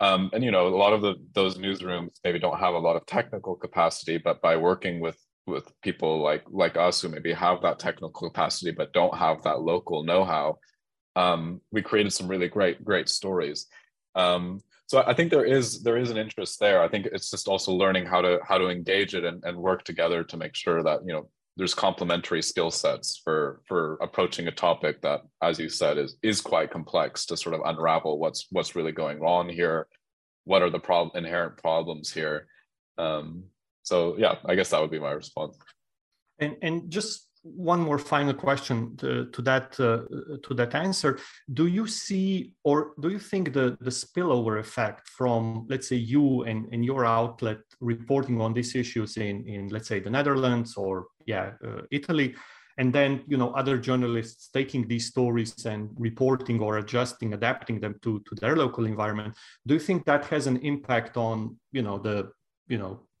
Um, 0.00 0.30
and 0.32 0.42
you 0.42 0.50
know 0.50 0.66
a 0.66 0.76
lot 0.76 0.92
of 0.92 1.02
the 1.02 1.14
those 1.32 1.58
newsrooms 1.58 2.10
maybe 2.24 2.40
don't 2.40 2.58
have 2.58 2.74
a 2.74 2.78
lot 2.78 2.96
of 2.96 3.06
technical 3.06 3.54
capacity, 3.54 4.18
but 4.18 4.42
by 4.42 4.56
working 4.56 5.00
with 5.00 5.18
with 5.46 5.72
people 5.82 6.20
like 6.22 6.44
like 6.50 6.76
us 6.76 7.00
who 7.00 7.08
maybe 7.08 7.32
have 7.32 7.62
that 7.62 7.78
technical 7.78 8.30
capacity 8.30 8.70
but 8.70 8.92
don't 8.92 9.16
have 9.16 9.42
that 9.42 9.60
local 9.60 10.04
know-how 10.04 10.56
um, 11.16 11.60
we 11.70 11.82
created 11.82 12.12
some 12.12 12.28
really 12.28 12.48
great 12.48 12.84
great 12.84 13.08
stories. 13.08 13.66
Um, 14.14 14.60
so 14.86 15.02
i 15.06 15.14
think 15.14 15.30
there 15.30 15.44
is 15.44 15.82
there 15.82 15.96
is 15.96 16.10
an 16.10 16.18
interest 16.18 16.60
there. 16.60 16.82
I 16.82 16.88
think 16.88 17.06
it's 17.06 17.30
just 17.30 17.48
also 17.48 17.72
learning 17.72 18.04
how 18.04 18.20
to 18.20 18.40
how 18.46 18.58
to 18.58 18.68
engage 18.68 19.14
it 19.14 19.24
and, 19.24 19.42
and 19.44 19.56
work 19.56 19.84
together 19.84 20.22
to 20.24 20.36
make 20.36 20.54
sure 20.54 20.82
that 20.82 21.00
you 21.06 21.14
know 21.14 21.30
there's 21.56 21.74
complementary 21.74 22.42
skill 22.42 22.70
sets 22.70 23.16
for 23.24 23.62
for 23.66 23.94
approaching 24.02 24.48
a 24.48 24.50
topic 24.50 25.00
that 25.00 25.22
as 25.42 25.58
you 25.58 25.70
said 25.70 25.96
is 25.96 26.16
is 26.22 26.42
quite 26.42 26.70
complex 26.70 27.24
to 27.26 27.38
sort 27.38 27.54
of 27.54 27.62
unravel 27.64 28.18
what's 28.18 28.46
what's 28.50 28.76
really 28.76 28.92
going 28.92 29.20
on 29.20 29.48
here. 29.48 29.86
What 30.44 30.62
are 30.62 30.70
the 30.70 30.80
prob- 30.80 31.14
inherent 31.14 31.56
problems 31.56 32.12
here? 32.12 32.46
Um, 32.98 33.44
so 33.84 34.16
yeah 34.18 34.36
i 34.44 34.54
guess 34.54 34.70
that 34.70 34.80
would 34.80 34.90
be 34.90 34.98
my 34.98 35.12
response. 35.12 35.56
And 36.38 36.56
and 36.62 36.90
just 36.90 37.28
one 37.42 37.80
more 37.80 37.98
final 37.98 38.34
question 38.34 38.96
to, 38.96 39.26
to 39.26 39.42
that 39.42 39.78
uh, 39.80 40.02
to 40.42 40.54
that 40.54 40.74
answer. 40.74 41.18
Do 41.52 41.66
you 41.66 41.86
see 41.86 42.54
or 42.64 42.92
do 43.00 43.08
you 43.08 43.18
think 43.18 43.52
the 43.52 43.76
the 43.80 43.90
spillover 43.90 44.60
effect 44.60 45.08
from 45.08 45.66
let's 45.68 45.88
say 45.88 45.96
you 45.96 46.44
and, 46.44 46.72
and 46.72 46.84
your 46.84 47.04
outlet 47.04 47.58
reporting 47.80 48.40
on 48.40 48.52
these 48.52 48.74
issues 48.74 49.16
in 49.16 49.46
in 49.46 49.68
let's 49.68 49.88
say 49.88 49.98
the 50.00 50.10
netherlands 50.10 50.76
or 50.76 51.06
yeah 51.26 51.52
uh, 51.64 51.82
italy? 51.90 52.34
And 52.78 52.92
then 52.92 53.22
you 53.26 53.36
know 53.36 53.50
other 53.50 53.76
journalists 53.76 54.48
taking 54.48 54.88
these 54.88 55.06
stories 55.06 55.66
and 55.66 55.90
reporting 55.98 56.60
or 56.60 56.78
adjusting 56.78 57.34
adapting 57.34 57.80
them 57.80 57.96
to 58.02 58.20
to 58.20 58.34
their 58.36 58.56
local 58.56 58.86
environment. 58.86 59.34
Do 59.66 59.74
you 59.74 59.80
think 59.80 60.06
that 60.06 60.24
has 60.26 60.46
an 60.46 60.58
impact 60.58 61.16
on 61.16 61.58
you 61.72 61.82
know 61.82 61.98
the 61.98 62.32
you 62.68 62.78
know 62.78 63.00
uh, 63.00 63.00
uh, 63.00 63.11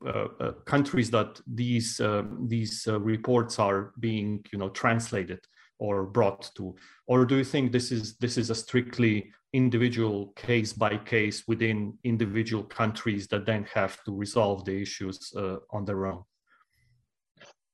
countries 0.64 1.10
that 1.10 1.40
these 1.46 2.00
uh, 2.00 2.22
these 2.46 2.86
reports 2.86 3.58
are 3.58 3.92
being 3.98 4.44
you 4.52 4.58
know 4.58 4.70
translated 4.70 5.40
or 5.78 6.04
brought 6.04 6.50
to? 6.56 6.74
Or 7.06 7.24
do 7.24 7.36
you 7.36 7.44
think 7.44 7.72
this 7.72 7.90
is 7.90 8.16
this 8.18 8.38
is 8.38 8.50
a 8.50 8.54
strictly 8.54 9.32
individual 9.52 10.32
case 10.36 10.72
by 10.72 10.96
case 10.96 11.44
within 11.46 11.98
individual 12.04 12.62
countries 12.64 13.26
that 13.28 13.44
then 13.44 13.66
have 13.74 14.02
to 14.04 14.12
resolve 14.14 14.64
the 14.64 14.80
issues 14.80 15.32
uh, 15.36 15.56
on 15.70 15.84
their 15.84 16.06
own? 16.06 16.22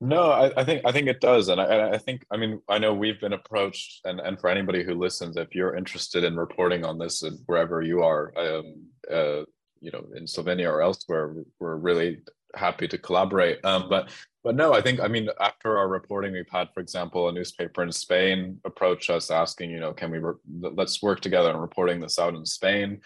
No 0.00 0.30
I, 0.30 0.60
I, 0.60 0.64
think 0.64 0.82
i 0.86 0.92
think 0.92 1.08
it 1.08 1.20
does. 1.20 1.48
And 1.48 1.60
I, 1.60 1.90
I, 1.90 1.98
think 1.98 2.24
i 2.30 2.36
mean 2.36 2.60
i 2.68 2.78
know 2.78 2.94
we've 2.94 3.20
been 3.20 3.32
approached 3.32 4.00
and, 4.04 4.20
and 4.20 4.40
for 4.40 4.48
anybody 4.48 4.84
who 4.84 4.94
listens 4.94 5.36
if 5.36 5.54
you're 5.54 5.76
interested 5.76 6.24
in 6.24 6.36
reporting 6.36 6.84
on 6.84 6.98
this 6.98 7.22
and 7.22 7.38
wherever 7.46 7.82
you 7.82 8.02
are 8.02 8.32
um, 8.38 8.86
uh, 9.12 9.42
you 9.80 9.90
know 9.90 10.04
in 10.14 10.24
Slovenia 10.24 10.70
or 10.70 10.82
elsewhere, 10.82 11.34
we're 11.58 11.76
really 11.76 12.20
happy 12.54 12.88
to 12.88 12.98
collaborate. 12.98 13.64
Um, 13.64 13.88
but 13.88 14.10
but 14.44 14.56
no, 14.56 14.72
I 14.72 14.80
think 14.80 15.00
I 15.00 15.08
mean 15.08 15.28
after 15.40 15.76
our 15.76 15.88
reporting, 15.88 16.32
we've 16.32 16.48
had, 16.50 16.68
for 16.72 16.80
example, 16.80 17.28
a 17.28 17.32
newspaper 17.32 17.82
in 17.82 17.92
Spain 17.92 18.60
approach 18.64 19.10
us 19.10 19.30
asking, 19.30 19.70
you 19.70 19.80
know, 19.80 19.92
can 19.92 20.10
we 20.10 20.20
let's 20.60 21.02
work 21.02 21.20
together 21.20 21.52
on 21.52 21.60
reporting 21.60 22.00
this 22.00 22.18
out 22.18 22.34
in 22.34 22.46
Spain. 22.46 23.00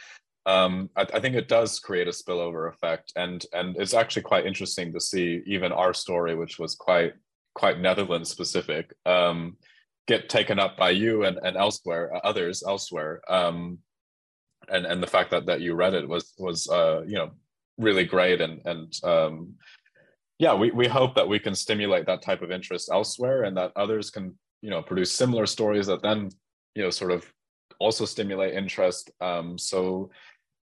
um, 0.47 0.91
I, 0.97 1.03
I, 1.15 1.21
think 1.21 1.37
it 1.37 1.49
does 1.49 1.79
create 1.79 2.09
a 2.09 2.11
spillover 2.11 2.69
effect, 2.69 3.13
and 3.17 3.45
and 3.53 3.77
it's 3.77 3.95
actually 3.95 4.23
quite 4.23 4.47
interesting 4.47 4.93
to 4.93 5.01
see 5.01 5.43
even 5.47 5.73
our 5.73 5.95
story, 5.95 6.35
which 6.35 6.59
was 6.59 6.75
quite 6.75 7.15
quite 7.55 7.81
Netherlands 7.81 8.31
specific, 8.31 8.93
um, 9.07 9.57
get 10.07 10.29
taken 10.29 10.59
up 10.59 10.77
by 10.77 10.91
you 10.91 11.25
and 11.25 11.39
and 11.45 11.57
elsewhere, 11.57 12.13
others 12.25 12.63
elsewhere, 12.67 13.21
um, 13.29 13.79
and 14.69 14.87
and 14.87 15.03
the 15.03 15.07
fact 15.07 15.31
that 15.31 15.47
that 15.47 15.61
you 15.61 15.75
read 15.75 15.95
it 15.95 16.09
was 16.09 16.33
was 16.39 16.69
uh, 16.69 17.03
you 17.07 17.15
know 17.15 17.31
really 17.79 18.05
great, 18.05 18.41
and 18.41 18.61
and 18.65 18.93
um, 19.05 19.55
yeah, 20.39 20.55
we 20.55 20.71
we 20.71 20.89
hope 20.89 21.15
that 21.15 21.29
we 21.29 21.39
can 21.39 21.55
stimulate 21.55 22.07
that 22.07 22.23
type 22.23 22.43
of 22.43 22.51
interest 22.51 22.91
elsewhere, 22.93 23.45
and 23.45 23.57
that 23.57 23.73
others 23.77 24.11
can 24.11 24.37
you 24.61 24.71
know 24.71 24.83
produce 24.83 25.13
similar 25.13 25.47
stories 25.47 25.87
that 25.87 26.03
then 26.03 26.31
you 26.75 26.83
know 26.83 26.91
sort 26.91 27.13
of 27.13 27.25
also 27.79 28.05
stimulate 28.05 28.55
interest. 28.55 29.11
Um, 29.21 29.59
so 29.59 30.11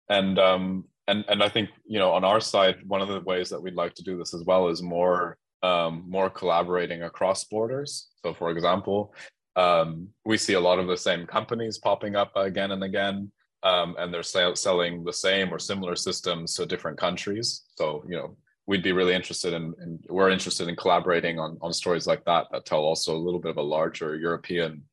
and 0.10 0.38
um, 0.40 0.86
and 1.08 1.26
and 1.28 1.44
I 1.44 1.50
think 1.50 1.70
you 1.86 2.00
know 2.00 2.12
on 2.12 2.24
our 2.24 2.40
side, 2.40 2.78
one 2.88 3.02
of 3.02 3.08
the 3.08 3.22
ways 3.22 3.50
that 3.50 3.62
we'd 3.62 3.76
like 3.76 3.94
to 3.96 4.04
do 4.04 4.18
this 4.18 4.34
as 4.34 4.44
well 4.46 4.68
is 4.68 4.82
more 4.82 5.38
um, 5.64 6.06
more 6.08 6.30
collaborating 6.30 7.04
across 7.04 7.44
borders. 7.46 8.10
So, 8.24 8.34
for 8.34 8.52
example, 8.52 9.14
um, 9.56 10.10
we 10.26 10.38
see 10.38 10.54
a 10.54 10.60
lot 10.60 10.80
of 10.80 10.88
the 10.88 10.98
same 10.98 11.26
companies 11.26 11.78
popping 11.78 12.16
up 12.16 12.32
again 12.36 12.72
and 12.72 12.84
again, 12.84 13.32
um, 13.64 13.96
and 14.00 14.14
they're 14.14 14.24
sell- 14.24 14.56
selling 14.56 15.04
the 15.04 15.14
same 15.14 15.54
or 15.54 15.60
similar 15.60 15.96
systems 15.96 16.56
to 16.56 16.66
different 16.66 16.98
countries. 16.98 17.64
So, 17.78 18.04
you 18.08 18.16
know, 18.18 18.36
we'd 18.68 18.84
be 18.84 18.92
really 18.92 19.14
interested 19.14 19.54
in, 19.54 19.74
in 19.82 20.00
we're 20.10 20.30
interested 20.30 20.68
in 20.68 20.76
collaborating 20.76 21.40
on 21.40 21.58
on 21.62 21.74
stories 21.74 22.08
like 22.08 22.24
that 22.26 22.48
that 22.52 22.66
tell 22.66 22.82
also 22.82 23.16
a 23.16 23.26
little 23.26 23.40
bit 23.40 23.52
of 23.52 23.58
a 23.58 23.62
larger 23.62 24.16
European 24.16 24.84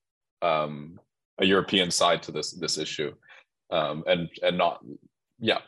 um, 0.43 0.99
a 1.39 1.45
European 1.45 1.91
side 1.91 2.23
to 2.23 2.33
this 2.33 2.53
this 2.53 2.79
issue 2.79 3.13
um, 3.71 4.05
and 4.07 4.29
and 4.43 4.57
not 4.57 4.83
yeah 5.39 5.59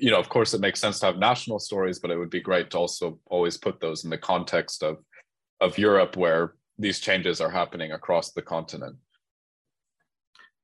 you 0.00 0.10
know 0.10 0.20
of 0.20 0.28
course 0.28 0.54
it 0.54 0.60
makes 0.60 0.80
sense 0.80 1.00
to 1.00 1.06
have 1.06 1.18
national 1.18 1.58
stories 1.58 1.98
but 1.98 2.10
it 2.10 2.16
would 2.16 2.30
be 2.30 2.40
great 2.40 2.70
to 2.70 2.78
also 2.78 3.18
always 3.26 3.56
put 3.56 3.80
those 3.80 4.04
in 4.04 4.10
the 4.10 4.18
context 4.18 4.82
of 4.82 4.98
of 5.60 5.78
europe 5.78 6.16
where 6.16 6.54
these 6.78 7.00
changes 7.00 7.40
are 7.40 7.50
happening 7.50 7.92
across 7.92 8.32
the 8.32 8.42
continent 8.42 8.96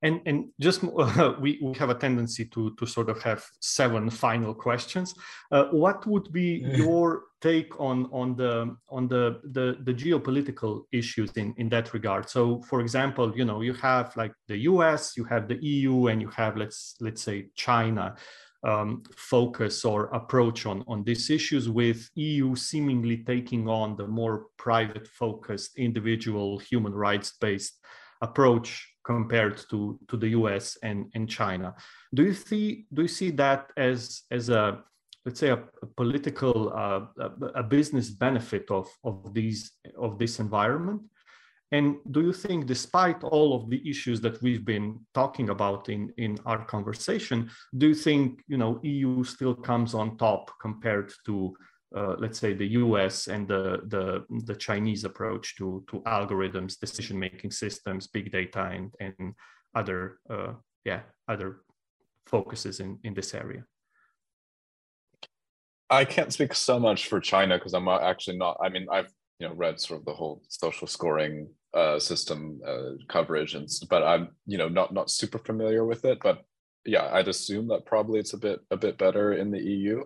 and 0.02 0.20
and 0.26 0.48
just 0.60 0.84
uh, 0.84 1.34
we, 1.40 1.58
we 1.62 1.72
have 1.78 1.90
a 1.90 1.94
tendency 1.94 2.44
to 2.46 2.74
to 2.76 2.86
sort 2.86 3.08
of 3.08 3.22
have 3.22 3.44
seven 3.60 4.10
final 4.10 4.54
questions. 4.54 5.14
Uh, 5.50 5.64
what 5.66 6.06
would 6.06 6.32
be 6.32 6.64
your 6.74 7.24
take 7.40 7.78
on 7.80 8.08
on 8.12 8.36
the 8.36 8.76
on 8.88 9.08
the, 9.08 9.40
the 9.52 9.78
the 9.84 9.94
geopolitical 9.94 10.82
issues 10.92 11.30
in 11.32 11.54
in 11.56 11.68
that 11.70 11.94
regard? 11.94 12.28
So 12.28 12.62
for 12.62 12.80
example 12.80 13.36
you 13.36 13.44
know 13.44 13.60
you 13.60 13.74
have 13.74 14.16
like 14.16 14.32
the 14.48 14.56
us 14.56 15.16
you 15.16 15.24
have 15.24 15.48
the 15.48 15.58
eu 15.64 16.06
and 16.06 16.20
you 16.20 16.28
have 16.28 16.56
let's 16.56 16.96
let's 17.00 17.22
say 17.22 17.48
china 17.54 18.16
um, 18.64 19.02
focus 19.16 19.84
or 19.84 20.04
approach 20.06 20.66
on, 20.66 20.84
on 20.86 21.02
these 21.02 21.30
issues 21.30 21.68
with 21.68 22.08
EU 22.14 22.54
seemingly 22.54 23.18
taking 23.18 23.68
on 23.68 23.96
the 23.96 24.06
more 24.06 24.46
private 24.56 25.08
focused 25.08 25.76
individual 25.76 26.58
human 26.58 26.94
rights 26.94 27.32
based 27.40 27.80
approach 28.20 28.91
compared 29.04 29.58
to, 29.70 29.98
to 30.08 30.16
the 30.16 30.28
US 30.28 30.76
and, 30.82 31.10
and 31.14 31.28
China. 31.28 31.74
Do 32.14 32.24
you 32.24 32.34
see 32.34 32.86
do 32.92 33.02
you 33.02 33.08
see 33.08 33.30
that 33.32 33.70
as 33.76 34.22
as 34.30 34.48
a 34.48 34.82
let's 35.24 35.40
say 35.40 35.50
a, 35.50 35.62
a 35.82 35.86
political 35.96 36.72
uh, 36.74 37.06
a, 37.18 37.30
a, 37.60 37.62
business 37.62 38.10
benefit 38.10 38.70
of 38.70 38.88
of 39.04 39.34
these 39.34 39.72
of 39.96 40.18
this 40.18 40.40
environment? 40.40 41.02
And 41.72 41.96
do 42.10 42.20
you 42.20 42.34
think, 42.34 42.66
despite 42.66 43.24
all 43.24 43.56
of 43.56 43.70
the 43.70 43.80
issues 43.88 44.20
that 44.20 44.42
we've 44.42 44.64
been 44.64 45.00
talking 45.14 45.48
about 45.48 45.88
in, 45.88 46.12
in 46.18 46.38
our 46.44 46.66
conversation, 46.66 47.50
do 47.78 47.88
you 47.88 47.94
think 47.94 48.42
you 48.46 48.58
know 48.58 48.78
EU 48.82 49.24
still 49.24 49.54
comes 49.54 49.94
on 49.94 50.18
top 50.18 50.50
compared 50.60 51.12
to 51.26 51.54
uh, 51.96 52.16
let's 52.18 52.38
say 52.38 52.54
the 52.54 52.68
US 52.68 53.28
and 53.28 53.46
the, 53.46 53.80
the, 53.88 54.24
the 54.44 54.54
Chinese 54.54 55.04
approach 55.04 55.56
to, 55.56 55.84
to 55.90 56.00
algorithms, 56.00 56.78
decision 56.78 57.18
making 57.18 57.50
systems, 57.50 58.06
big 58.06 58.32
data, 58.32 58.62
and, 58.62 58.92
and 59.00 59.34
other 59.74 60.18
uh, 60.30 60.52
yeah 60.84 61.00
other 61.28 61.60
focuses 62.26 62.80
in, 62.80 62.98
in 63.04 63.14
this 63.14 63.34
area? 63.34 63.64
I 65.90 66.04
can't 66.04 66.32
speak 66.32 66.54
so 66.54 66.78
much 66.80 67.08
for 67.08 67.20
China 67.20 67.58
because 67.58 67.74
I'm 67.74 67.88
actually 67.88 68.38
not. 68.38 68.56
I 68.62 68.68
mean, 68.68 68.86
I've 68.90 69.12
you 69.38 69.48
know 69.48 69.54
read 69.54 69.80
sort 69.80 70.00
of 70.00 70.06
the 70.06 70.14
whole 70.14 70.42
social 70.48 70.86
scoring 70.86 71.48
uh, 71.74 71.98
system 71.98 72.60
uh, 72.66 72.92
coverage, 73.08 73.54
and 73.54 73.68
but 73.90 74.02
I'm 74.02 74.28
you 74.46 74.58
know 74.58 74.68
not 74.68 74.94
not 74.94 75.10
super 75.10 75.38
familiar 75.38 75.84
with 75.84 76.04
it. 76.04 76.18
But 76.22 76.42
yeah, 76.86 77.10
I'd 77.12 77.28
assume 77.28 77.68
that 77.68 77.86
probably 77.86 78.20
it's 78.20 78.32
a 78.32 78.38
bit 78.38 78.60
a 78.70 78.76
bit 78.76 78.98
better 78.98 79.34
in 79.34 79.50
the 79.50 79.60
EU 79.60 80.02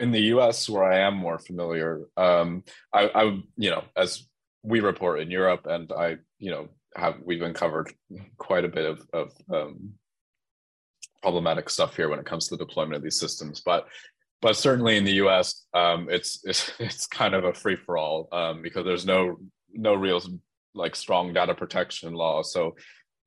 in 0.00 0.10
the 0.10 0.20
US, 0.34 0.68
where 0.68 0.84
I 0.84 1.00
am 1.00 1.16
more 1.16 1.38
familiar, 1.38 2.02
um, 2.16 2.64
I, 2.92 3.08
I, 3.14 3.22
you 3.56 3.70
know, 3.70 3.84
as 3.96 4.26
we 4.62 4.80
report 4.80 5.20
in 5.20 5.30
Europe, 5.30 5.66
and 5.66 5.90
I, 5.92 6.16
you 6.38 6.50
know, 6.50 6.68
have 6.94 7.16
we've 7.24 7.42
uncovered 7.42 7.92
quite 8.38 8.64
a 8.64 8.68
bit 8.68 8.84
of, 8.84 9.06
of 9.12 9.32
um, 9.52 9.94
problematic 11.22 11.70
stuff 11.70 11.96
here 11.96 12.08
when 12.08 12.18
it 12.18 12.26
comes 12.26 12.48
to 12.48 12.56
the 12.56 12.64
deployment 12.64 12.96
of 12.96 13.02
these 13.02 13.18
systems. 13.18 13.60
But 13.64 13.88
but 14.42 14.56
certainly 14.56 14.96
in 14.96 15.04
the 15.04 15.14
US, 15.24 15.66
um, 15.74 16.08
it's 16.10 16.40
it's 16.44 16.72
it's 16.78 17.06
kind 17.06 17.34
of 17.34 17.44
a 17.44 17.54
free 17.54 17.76
for 17.76 17.96
all 17.96 18.28
um, 18.32 18.62
because 18.62 18.84
there's 18.84 19.06
no 19.06 19.36
no 19.72 19.94
real 19.94 20.22
like 20.74 20.94
strong 20.94 21.32
data 21.32 21.54
protection 21.54 22.12
law. 22.12 22.42
So 22.42 22.76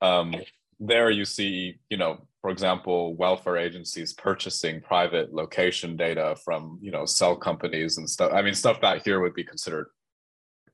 um, 0.02 0.36
there 0.80 1.10
you 1.10 1.26
see, 1.26 1.80
you 1.90 1.98
know, 1.98 2.28
for 2.42 2.52
example, 2.52 3.16
welfare 3.16 3.58
agencies 3.58 4.14
purchasing 4.14 4.82
private 4.82 5.34
location 5.34 5.98
data 5.98 6.36
from, 6.44 6.80
you 6.82 6.92
know, 6.92 7.06
cell 7.06 7.36
companies 7.36 7.98
and 7.98 8.10
stuff. 8.10 8.32
I 8.34 8.42
mean, 8.42 8.54
stuff 8.54 8.80
that 8.82 9.04
here 9.04 9.20
would 9.20 9.34
be 9.34 9.44
considered 9.44 9.88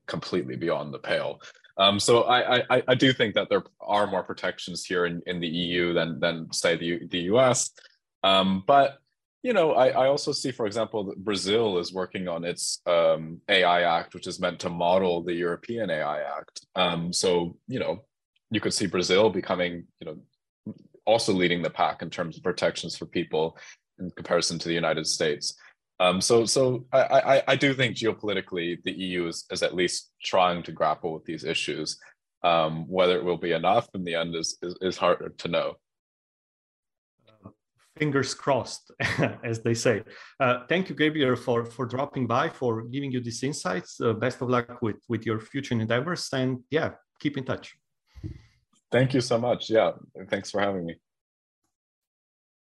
completely 0.06 0.56
beyond 0.56 0.94
the 0.94 0.98
pale. 0.98 1.40
Um, 1.78 2.00
so 2.00 2.22
I, 2.22 2.62
I, 2.70 2.82
I 2.88 2.94
do 2.94 3.12
think 3.12 3.34
that 3.34 3.48
there 3.50 3.64
are 3.80 4.06
more 4.06 4.22
protections 4.22 4.84
here 4.84 5.06
in, 5.06 5.20
in 5.26 5.40
the 5.40 5.48
EU 5.48 5.92
than 5.92 6.18
than 6.20 6.50
say 6.52 6.76
the 6.76 7.06
the 7.08 7.20
US. 7.32 7.70
Um, 8.22 8.64
but 8.66 8.98
you 9.42 9.52
know, 9.52 9.72
I, 9.72 9.88
I 9.88 10.06
also 10.08 10.32
see, 10.32 10.50
for 10.50 10.66
example, 10.66 11.04
that 11.04 11.22
Brazil 11.22 11.78
is 11.78 11.92
working 11.92 12.26
on 12.26 12.44
its 12.44 12.80
um, 12.86 13.40
AI 13.48 13.82
Act, 13.82 14.14
which 14.14 14.26
is 14.26 14.40
meant 14.40 14.58
to 14.60 14.70
model 14.70 15.22
the 15.22 15.34
European 15.34 15.90
AI 15.90 16.20
Act. 16.20 16.66
Um, 16.74 17.12
so 17.12 17.56
you 17.68 17.78
know, 17.78 18.04
you 18.50 18.60
could 18.60 18.72
see 18.74 18.86
Brazil 18.86 19.28
becoming, 19.28 19.84
you 20.00 20.06
know, 20.06 20.18
also 21.06 21.32
leading 21.32 21.62
the 21.62 21.70
pack 21.70 22.02
in 22.02 22.10
terms 22.10 22.36
of 22.36 22.42
protections 22.42 22.96
for 22.96 23.06
people 23.06 23.56
in 23.98 24.10
comparison 24.10 24.58
to 24.58 24.68
the 24.68 24.74
United 24.74 25.06
States. 25.06 25.54
Um, 25.98 26.20
so, 26.20 26.44
so 26.44 26.84
I, 26.92 27.00
I, 27.00 27.42
I, 27.48 27.56
do 27.56 27.72
think 27.72 27.96
geopolitically 27.96 28.82
the 28.82 28.92
EU 28.92 29.28
is, 29.28 29.46
is 29.50 29.62
at 29.62 29.74
least 29.74 30.10
trying 30.22 30.62
to 30.64 30.72
grapple 30.72 31.14
with 31.14 31.24
these 31.24 31.42
issues. 31.42 31.98
Um, 32.42 32.86
whether 32.86 33.16
it 33.16 33.24
will 33.24 33.38
be 33.38 33.52
enough 33.52 33.88
in 33.94 34.04
the 34.04 34.14
end 34.14 34.34
is, 34.34 34.58
is, 34.62 34.76
is 34.82 34.98
harder 34.98 35.30
to 35.30 35.48
know. 35.48 35.76
Fingers 37.96 38.34
crossed, 38.34 38.92
as 39.42 39.62
they 39.62 39.72
say. 39.72 40.02
Uh, 40.38 40.66
thank 40.68 40.90
you, 40.90 40.94
Gabriel, 40.94 41.34
for, 41.34 41.64
for 41.64 41.86
dropping 41.86 42.26
by, 42.26 42.50
for 42.50 42.82
giving 42.82 43.10
you 43.10 43.20
these 43.20 43.42
insights. 43.42 43.98
Uh, 43.98 44.12
best 44.12 44.42
of 44.42 44.50
luck 44.50 44.82
with, 44.82 44.96
with 45.08 45.24
your 45.24 45.40
future 45.40 45.72
endeavors, 45.72 46.28
and 46.34 46.58
yeah, 46.70 46.90
keep 47.18 47.38
in 47.38 47.44
touch. 47.44 47.74
Thank 48.90 49.14
you 49.14 49.20
so 49.20 49.38
much. 49.38 49.70
Yeah, 49.70 49.92
thanks 50.30 50.50
for 50.50 50.60
having 50.60 50.86
me. 50.86 50.96